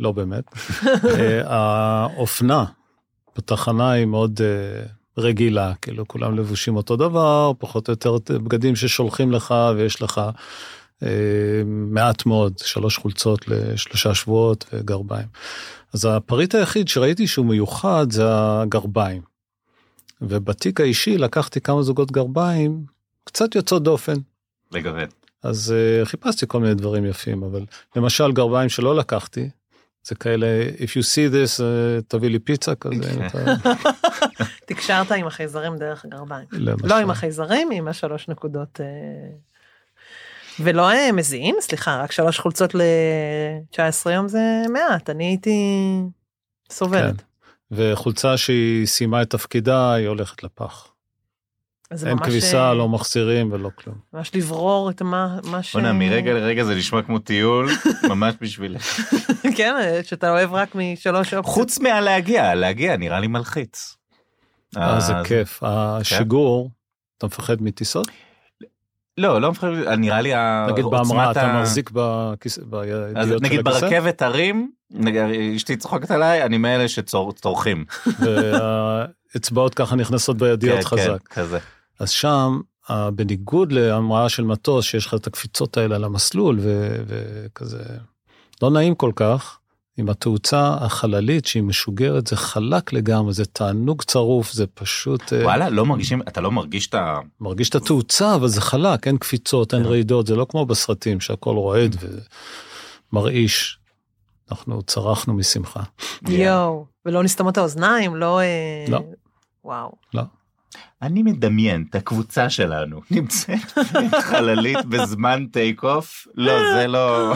[0.00, 0.44] לא באמת.
[1.04, 2.64] אה, האופנה
[3.36, 4.86] בתחנה היא מאוד אה,
[5.18, 10.30] רגילה, כאילו כולם לבושים אותו דבר, פחות או יותר בגדים ששולחים לך ויש לך אה,
[11.66, 15.26] מעט מאוד, שלוש חולצות לשלושה שבועות וגרביים.
[15.94, 19.22] אז הפריט היחיד שראיתי שהוא מיוחד זה הגרביים.
[20.20, 22.84] ובתיק האישי לקחתי כמה זוגות גרביים
[23.24, 24.16] קצת יוצאות דופן.
[24.72, 25.08] לגרד.
[25.42, 27.64] אז uh, חיפשתי כל מיני דברים יפים, אבל
[27.96, 29.50] למשל גרביים שלא לקחתי,
[30.04, 33.28] זה כאלה, if you see this, uh, תביא לי פיצה כזה.
[34.66, 36.46] תקשרת עם החייזרים דרך הגרביים.
[36.52, 36.86] למשל.
[36.86, 38.80] לא עם החייזרים, עם השלוש נקודות.
[38.80, 38.86] אה,
[40.60, 45.60] ולא אה, מזיעים, סליחה, רק שלוש חולצות ל-19 יום זה מעט, אני הייתי
[46.70, 47.16] סובלת.
[47.16, 47.24] כן.
[47.70, 50.88] וחולצה שהיא סיימה את תפקידה, היא הולכת לפח.
[52.06, 53.96] אין כביסה, אה, לא מחזירים ולא כלום.
[54.12, 55.72] ממש לברור את מה, מה ש...
[55.72, 57.68] בוא'נה, מרגע לרגע זה נשמע כמו טיול,
[58.10, 58.78] ממש בשבילי.
[59.56, 61.44] כן, שאתה אוהב רק משלוש אופציות.
[61.54, 63.96] חוץ מהלהגיע, להגיע נראה לי מלחיץ.
[64.76, 65.60] אה, זה אז- כיף.
[65.62, 66.70] השיגור,
[67.18, 68.08] אתה מפחד מטיסות?
[69.18, 69.66] לא, לא מפחד,
[69.98, 70.32] נראה לי
[70.70, 75.22] נגיד בהמראה, אתה מחזיק בכיס- אז בידיעות של נגיד הכיסא, ברכבת הרים, נגיד,
[75.56, 77.84] אשתי צוחקת עליי, אני מאלה שצורכים.
[78.20, 81.28] והאצבעות ככה נכנסות בידיעות כן, כן, חזק.
[81.28, 81.58] כזה.
[82.00, 82.60] אז שם,
[83.14, 86.58] בניגוד להמראה של מטוס, שיש לך את הקפיצות האלה על המסלול
[87.06, 87.82] וכזה,
[88.62, 89.58] לא נעים כל כך,
[89.96, 95.68] עם התאוצה החללית שהיא משוגרת, זה חלק לגמרי, זה תענוג צרוף, זה פשוט, אה, וואלה,
[95.68, 97.18] לא מרגישים, אתה לא מרגיש את ה...
[97.40, 99.88] מרגיש את התאוצה, אבל זה חלק, אין קפיצות, אין כן.
[99.88, 101.96] רעידות, זה לא כמו בסרטים שהכל רועד
[103.12, 103.78] ומרעיש.
[104.50, 105.82] אנחנו צרחנו משמחה.
[106.28, 108.40] יואו, ולא נסתמות האוזניים, לא...
[108.40, 109.00] אה, לא.
[109.64, 109.92] וואו.
[111.02, 113.72] אני מדמיין את הקבוצה שלנו נמצאת
[114.30, 117.34] חללית בזמן טייק אוף, לא, זה לא...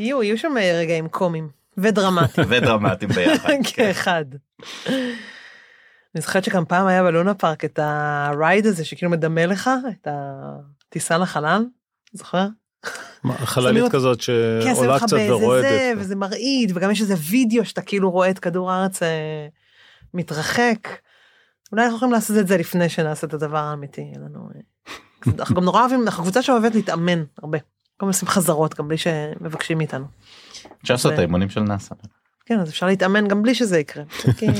[0.00, 1.48] יהיו, יהיו שם אה, רגעים קומיים
[1.78, 2.46] ודרמטיים.
[2.50, 3.48] ודרמטיים ביחד.
[3.48, 3.62] כן.
[3.62, 4.24] כאחד.
[6.14, 11.18] אני זוכרת שגם פעם היה בלונה פארק את הרייד הזה שכאילו מדמה לך את הטיסה
[11.18, 11.64] לחלל,
[12.12, 12.46] זוכר?
[13.26, 15.62] חללית כזאת שעולה קצת באיזה ורועדת.
[15.62, 19.46] זה, וזה מרעיד, וגם יש איזה וידאו שאתה כאילו רואה את כדור הארץ אה,
[20.14, 20.88] מתרחק.
[21.72, 24.00] אולי אנחנו יכולים לעשות את זה לפני שנעשה את הדבר האמיתי.
[24.02, 27.58] אה, אנחנו גם נורא אוהבים, אנחנו קבוצה שאוהבת להתאמן הרבה.
[28.00, 30.06] הזמן עושים חזרות גם בלי שמבקשים מאיתנו.
[30.82, 31.94] אפשר לעשות את האימונים של נאסא.
[32.46, 34.04] כן, אז אפשר להתאמן גם בלי שזה יקרה.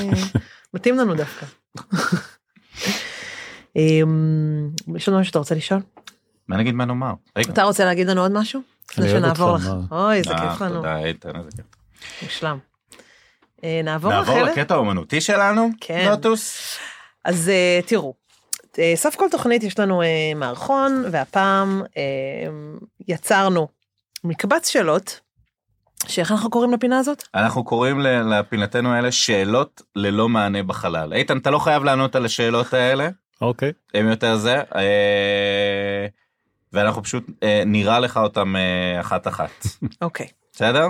[0.75, 1.47] מתאים לנו דווקא.
[3.77, 5.81] אמ, יש לנו משהו שאתה רוצה לשאול?
[6.49, 7.13] מה נגיד מה נאמר?
[7.41, 8.61] אתה רוצה להגיד לנו עוד משהו?
[8.93, 9.71] לפני שנעבור לך.
[9.91, 10.75] אוי, איזה אה, כיף לנו.
[10.75, 11.67] תודה, איתן, איזה כיף.
[12.23, 12.59] מושלם.
[13.65, 14.13] אה, נעבור?
[14.43, 15.69] לקטע האומנותי שלנו?
[15.81, 16.13] כן.
[17.25, 18.15] אז אה, תראו,
[18.95, 22.03] סוף כל תוכנית יש לנו אה, מערכון, והפעם אה,
[23.09, 23.69] יצרנו
[24.25, 25.21] מקבץ שאלות,
[26.07, 27.23] שאיך אנחנו קוראים לפינה הזאת?
[27.35, 31.13] אנחנו קוראים לפינתנו האלה שאלות ללא מענה בחלל.
[31.13, 33.09] איתן, אתה לא חייב לענות על השאלות האלה,
[33.41, 36.07] אוקיי, הם יותר זה, אה,
[36.73, 39.67] ואנחנו פשוט אה, נראה לך אותם אה, אחת-אחת.
[40.03, 40.27] אוקיי.
[40.53, 40.87] בסדר?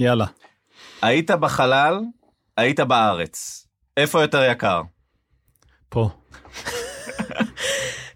[0.00, 0.26] יאללה.
[1.02, 2.00] היית בחלל,
[2.56, 3.66] היית בארץ.
[3.96, 4.82] איפה יותר יקר?
[5.88, 6.10] פה.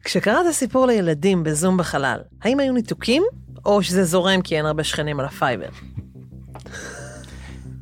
[0.08, 3.22] כשקראת סיפור לילדים בזום בחלל, האם היו ניתוקים,
[3.66, 5.68] או שזה זורם כי אין הרבה שכנים על הפייבר?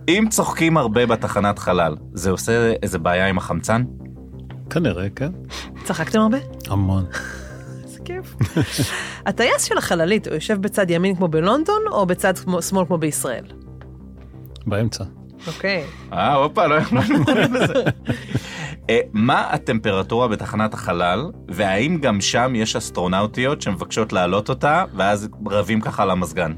[0.08, 3.82] אם צוחקים הרבה בתחנת חלל, זה עושה איזה בעיה עם החמצן?
[4.70, 5.30] כנראה, כן.
[5.84, 6.38] צחקתם הרבה?
[6.68, 7.06] המון.
[7.84, 8.34] איזה כיף.
[9.26, 13.44] הטייס של החללית, הוא יושב בצד ימין כמו בלונדון, או בצד שמאל כמו בישראל?
[14.66, 15.04] באמצע.
[15.46, 15.84] אוקיי.
[16.12, 17.24] אה, הופה, לא האמנו
[17.54, 17.84] בזה.
[18.90, 25.80] אה, מה הטמפרטורה בתחנת החלל, והאם גם שם יש אסטרונאוטיות שמבקשות להעלות אותה, ואז רבים
[25.80, 26.52] ככה על המזגן?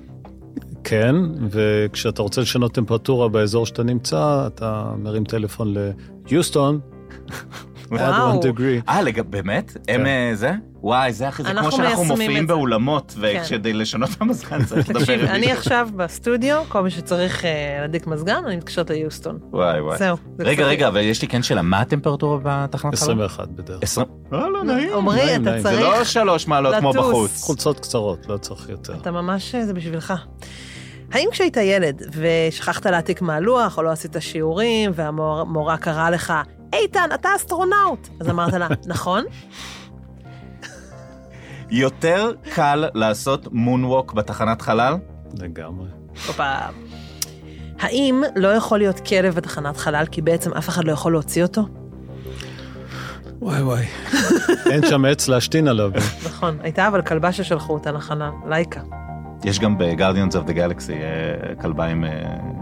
[0.84, 1.14] כן,
[1.50, 5.74] וכשאתה רוצה לשנות טמפרטורה באזור שאתה נמצא, אתה מרים טלפון
[6.30, 6.80] ליוסטון,
[7.90, 8.40] וואו.
[8.40, 8.88] one degree.
[8.88, 9.22] אה.
[9.30, 9.76] באמת?
[9.88, 10.52] הם אה, זה?
[10.80, 12.46] וואי, זה הכי, זה כמו אנחנו שאנחנו מופיעים.
[12.46, 13.40] באולמות, כן.
[13.46, 15.52] וכדי לשנות את המזגן צריך לדבר תקשיב, עם אני.
[15.52, 19.38] עכשיו בסטודיו, כל מי שצריך אה, להדליק מזגן, אני מתקשרת ליוסטון.
[19.52, 19.98] וואי וואי.
[19.98, 20.16] זהו.
[20.38, 23.02] זה רגע, רגע, אבל יש לי כן שאלה, מה הטמפרטורה בתחנת חלל?
[23.02, 23.82] 21 בדרך.
[23.82, 24.06] 20?
[24.32, 24.94] לא, לא, נעים.
[24.94, 25.62] עמרי, אתה נעים.
[25.62, 26.92] זה צריך, לא שלוש מעלות כמו.
[26.92, 27.42] בחוץ.
[27.42, 28.94] חולצות קצרות, לא צריך יותר.
[28.96, 30.14] אתה ממש, אה, זה בשבילך.
[31.12, 36.32] האם כשהיית ילד ושכחת להעתיק מהלוח או לא עשית שיעורים והמורה קראה לך,
[36.72, 39.24] איתן, אתה אסטרונאוט, אז אמרת לה, נכון?
[41.70, 44.96] יותר קל לעשות מונווק בתחנת חלל?
[45.38, 45.88] לגמרי.
[46.26, 46.52] הופה.
[47.80, 51.62] האם לא יכול להיות כלב בתחנת חלל כי בעצם אף אחד לא יכול להוציא אותו?
[53.40, 53.84] וואי וואי.
[54.70, 55.90] אין שם עץ להשתין עליו.
[56.24, 58.80] נכון, הייתה אבל כלבה ששלחו אותה לחלל, לייקה.
[59.44, 62.10] יש גם ב-Guardians of the Galaxy אה, כלבה עם אה,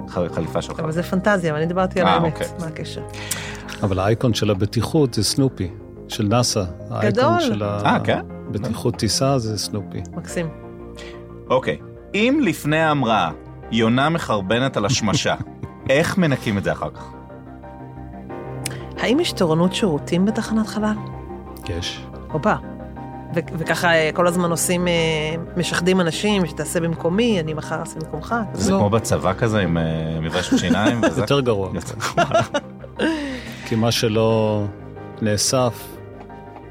[0.09, 0.81] חליפה שלך.
[0.81, 2.49] אבל זה פנטזיה, ואני דיברתי על אה, האמת, אוקיי.
[2.61, 3.03] מה הקשר?
[3.83, 5.69] אבל האייקון של הבטיחות זה סנופי,
[6.09, 6.65] של נאסא.
[7.01, 7.25] גדול.
[7.25, 8.21] האייקון של אה, כן?
[8.49, 10.03] הבטיחות טיסה זה סנופי.
[10.17, 10.49] מקסים.
[11.51, 11.79] אוקיי.
[12.15, 13.31] אם לפני ההמראה
[13.73, 15.35] יונה מחרבנת על השמשה,
[15.91, 17.05] איך מנקים את זה אחר כך?
[19.01, 20.95] האם יש תורנות שירותים בתחנת חלל?
[21.69, 22.07] יש.
[22.33, 22.55] הופה.
[23.35, 24.93] ו- וככה אה, כל הזמן עושים, אה,
[25.57, 28.35] משחדים אנשים, שתעשה במקומי, אני מחר אעשה במקומך.
[28.55, 28.79] זה לא.
[28.79, 29.77] כמו בצבא כזה עם
[30.23, 31.21] מברשת שיניים וזה?
[31.21, 31.71] יותר גרוע.
[33.67, 34.63] כי מה שלא
[35.23, 35.85] נאסף,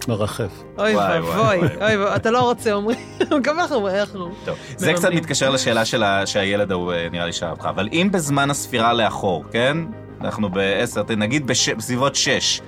[0.07, 0.63] מרחף.
[0.79, 1.59] אוי ואבוי, אוי.
[1.79, 2.97] ואבוי, אתה לא רוצה, אומרים,
[3.43, 4.29] גם אנחנו, אנחנו.
[4.45, 5.11] טוב, זה קצת.
[5.11, 8.93] מתקשר לשאלה של ה- שהילד ההוא אה, נראה לי שאל אותך, אבל אם בזמן הספירה
[8.93, 9.77] לאחור, כן?
[10.21, 12.61] אנחנו בעשר, נגיד בש- בסביבות שש,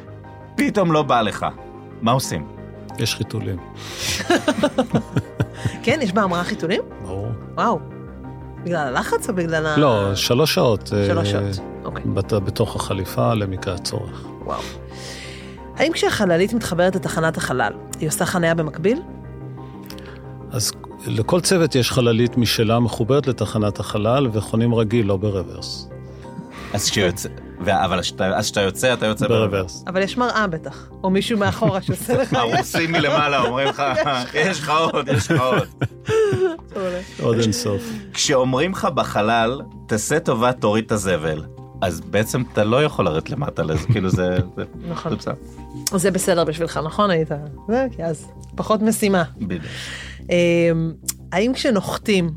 [0.55, 1.45] פתאום לא בא לך,
[2.01, 2.47] מה עושים?
[2.99, 3.57] יש חיתולים,
[5.83, 6.81] כן, יש בהמראה חיתולים?
[7.01, 7.27] ברור.
[7.55, 7.79] וואו.
[8.63, 9.77] בגלל הלחץ או בגלל ה...
[9.77, 10.93] לא, שלוש שעות.
[10.93, 11.43] אה, שלוש שעות,
[11.85, 12.03] אוקיי.
[12.05, 14.25] בת- בתוך החליפה למקרה הצורך.
[14.45, 14.61] וואו.
[15.75, 19.01] האם כשהחללית מתחברת לתחנת החלל, היא עושה חניה במקביל?
[20.51, 20.71] אז
[21.07, 25.89] לכל צוות יש חללית משלה מחוברת לתחנת החלל וחונים רגיל, לא ברוורס.
[26.73, 27.29] אז כשיוצא,
[27.61, 27.99] אבל
[28.35, 29.83] אז כשאתה יוצא, אתה יוצא ברוורס.
[29.87, 32.33] אבל יש מראה בטח, או מישהו מאחורה שעושה לך...
[32.33, 33.83] הרוסים מלמעלה אומרים לך,
[34.33, 35.67] יש לך עוד, יש לך עוד.
[37.21, 37.81] עוד אין סוף.
[38.13, 41.43] כשאומרים לך בחלל, תעשה טובה, תוריד את הזבל.
[41.81, 44.37] אז בעצם אתה לא יכול לרדת למטה לזה, כאילו זה...
[44.89, 45.11] נכון.
[45.11, 45.35] זה בסדר.
[45.97, 47.29] זה בסדר בשבילך, נכון היית?
[47.67, 49.23] זה, כי אז פחות משימה.
[49.37, 49.63] בדיוק.
[50.29, 50.93] אמ,
[51.31, 52.29] האם כשנוחתים,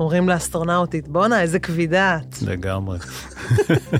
[0.00, 2.42] אומרים לאסטרונאוטית, בואנה, איזה כבידה את.
[2.42, 2.98] לגמרי.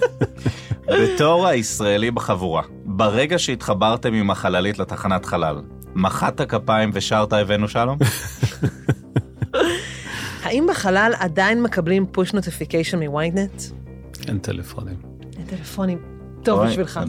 [1.03, 5.63] בתור הישראלי בחבורה, ברגע שהתחברתם עם החללית לתחנת חלל,
[5.95, 7.99] מחאת כפיים ושרת הבאנו שלום?
[10.45, 13.63] האם בחלל עדיין מקבלים פוש נוטיפיקיישן מוויינט?
[14.29, 14.97] אין טלפונים.
[15.37, 16.14] אין טלפונים.
[16.45, 17.01] טוב אוי, בשבילך.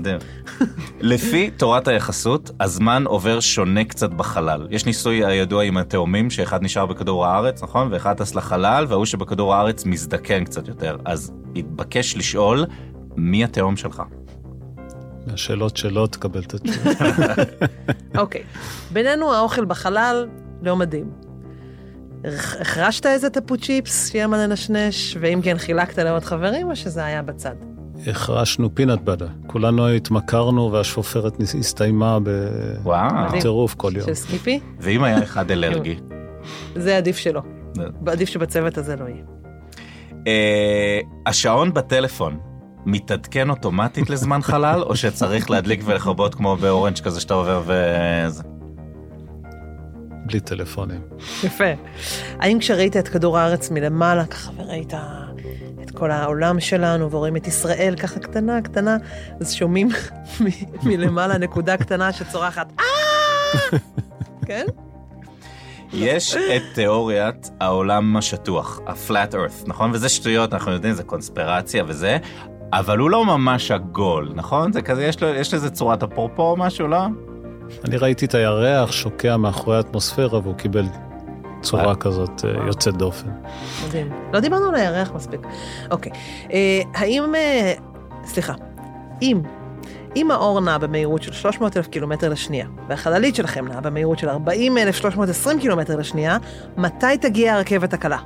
[1.02, 4.68] לפי תורת היחסות, הזמן עובר שונה קצת בחלל.
[4.70, 7.88] יש ניסוי הידוע עם התאומים, שאחד נשאר בכדור הארץ, נכון?
[7.92, 10.98] ואחד טס לחלל, וההוא שבכדור הארץ מזדקן קצת יותר.
[11.06, 12.66] אז התבקש לשאול,
[13.16, 14.02] מי התאום שלך?
[15.28, 16.92] מהשאלות שלא תקבל את התשובה.
[18.22, 18.42] אוקיי.
[18.94, 20.28] בינינו האוכל בחלל
[20.62, 21.10] לא מדהים.
[22.26, 27.22] הח- הברחת איזה תפוצ'יפס שיהיה מה לנשנש, ואם כן חילקת לעוד חברים, או שזה היה
[27.22, 27.56] בצד?
[28.08, 29.28] הברחנו peanut butter.
[29.48, 32.18] כולנו התמכרנו והשפופרת הסתיימה.
[32.24, 34.06] בטירוף כל יום.
[34.06, 34.60] של סקיפי?
[34.80, 36.00] ואם היה אחד אלרגי?
[36.76, 37.42] זה עדיף שלא.
[38.06, 39.24] עדיף שבצוות הזה לא יהיה.
[40.28, 42.38] אה, השעון בטלפון
[42.86, 48.44] מתעדכן אוטומטית לזמן חלל, או שצריך להדליק ולכבות כמו באורנג' כזה שאתה עובר וזה?
[50.26, 51.02] בלי טלפונים.
[51.44, 51.72] יפה.
[52.40, 54.94] האם כשראית את כדור הארץ מלמעלה, ככה וראית
[55.86, 58.98] את כל העולם שלנו, ורואים את ישראל ככה קטנה, קטנה,
[59.42, 59.90] אז שומעים
[60.84, 63.78] מלמעלה נקודה קטנה שצורחת, אה!
[64.48, 64.66] כן?
[65.94, 69.92] יש את תיאוריית העולם השטוח, ה-flat earth, נכון?
[69.94, 72.18] וזה שטויות, אנחנו יודעים, זה קונספירציה וזה,
[72.74, 74.74] אבל הוא לא ממש עגול, נכון?
[74.74, 77.06] זה כזה, יש, לו, יש לזה צורת אפרופו או משהו, לא?
[77.86, 80.86] אני ראיתי את הירח שוקע מאחורי האטמוספירה והוא קיבל
[81.66, 81.70] אה.
[81.70, 83.30] צורה כזאת אה, יוצאת דופן.
[83.88, 84.10] מדהים.
[84.34, 85.40] לא דיברנו על הירח מספיק.
[85.92, 86.12] אוקיי.
[86.52, 87.74] אה, האם, אה,
[88.26, 88.54] סליחה,
[89.22, 89.42] אם,
[90.16, 95.60] אם האור נע במהירות של 300 אלף קילומטר לשנייה, והחללית שלכם נעה במהירות של 40,320
[95.60, 96.38] קילומטר לשנייה,
[96.78, 98.18] מתי תגיע הרכבת הקלה?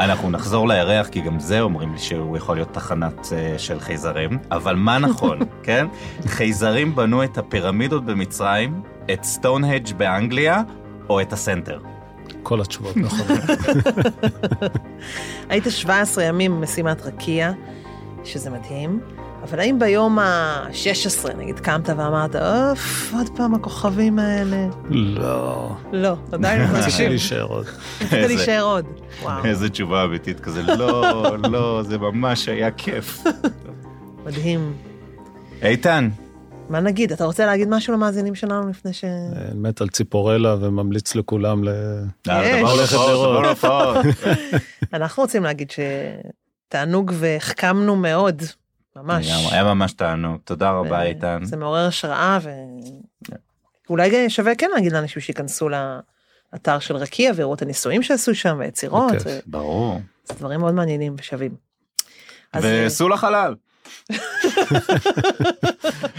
[0.00, 4.38] אנחנו נחזור לירח, כי גם זה אומרים לי שהוא יכול להיות תחנת אה, של חייזרים,
[4.50, 5.86] אבל מה נכון, כן?
[6.26, 8.82] חייזרים בנו את הפירמידות במצרים,
[9.12, 10.62] את סטונהנג' באנגליה,
[11.08, 11.78] או את הסנטר.
[12.42, 13.40] כל התשובות נכונות.
[15.48, 17.52] היית 17 ימים במשימת רקיע,
[18.24, 19.00] שזה מדהים,
[19.42, 24.66] אבל האם ביום ה-16, נגיד, קמת ואמרת, אוף, עוד פעם הכוכבים האלה?
[24.90, 27.08] לא, לא, עדיין לא רציתי.
[27.08, 27.66] להישאר עוד.
[28.00, 28.86] רצית להישאר עוד.
[29.22, 33.22] וואו, איזה תשובה אמיתית כזה, לא, לא, זה ממש היה כיף.
[34.26, 34.72] מדהים.
[35.62, 36.08] איתן,
[36.72, 37.12] מה נגיד?
[37.12, 39.04] אתה רוצה להגיד משהו למאזינים שלנו לפני ש...
[39.04, 41.68] אני מת על ציפורלה וממליץ לכולם ל...
[42.28, 43.96] אה, דבר לא לא טוב.
[44.94, 45.72] אנחנו רוצים להגיד
[46.68, 48.42] שתענוג והחכמנו מאוד,
[48.96, 49.28] ממש.
[49.52, 51.40] היה ממש תענוג, תודה רבה ו- איתן.
[51.44, 52.38] זה מעורר השראה,
[53.88, 59.12] ואולי שווה כן להגיד לאנשים שייכנסו לאתר של רקיע ויראו את הניסויים שעשו שם, ויצירות.
[59.24, 60.00] ו- ברור.
[60.24, 61.54] זה דברים מאוד מעניינים ושווים.
[62.54, 63.54] אה, וסעו לחלל.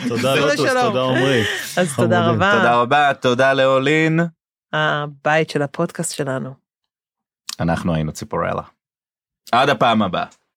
[0.07, 0.59] תודה לוטוס.
[0.59, 1.43] תודה עמרי.
[1.77, 2.27] אז תודה.
[2.29, 4.19] רבה, תודה רבה, תודה לאולין.
[4.73, 6.53] הבית של הפודקאסט שלנו.
[7.59, 8.61] אנחנו היינו ציפורלה.
[9.51, 10.25] עד הפעם הבאה.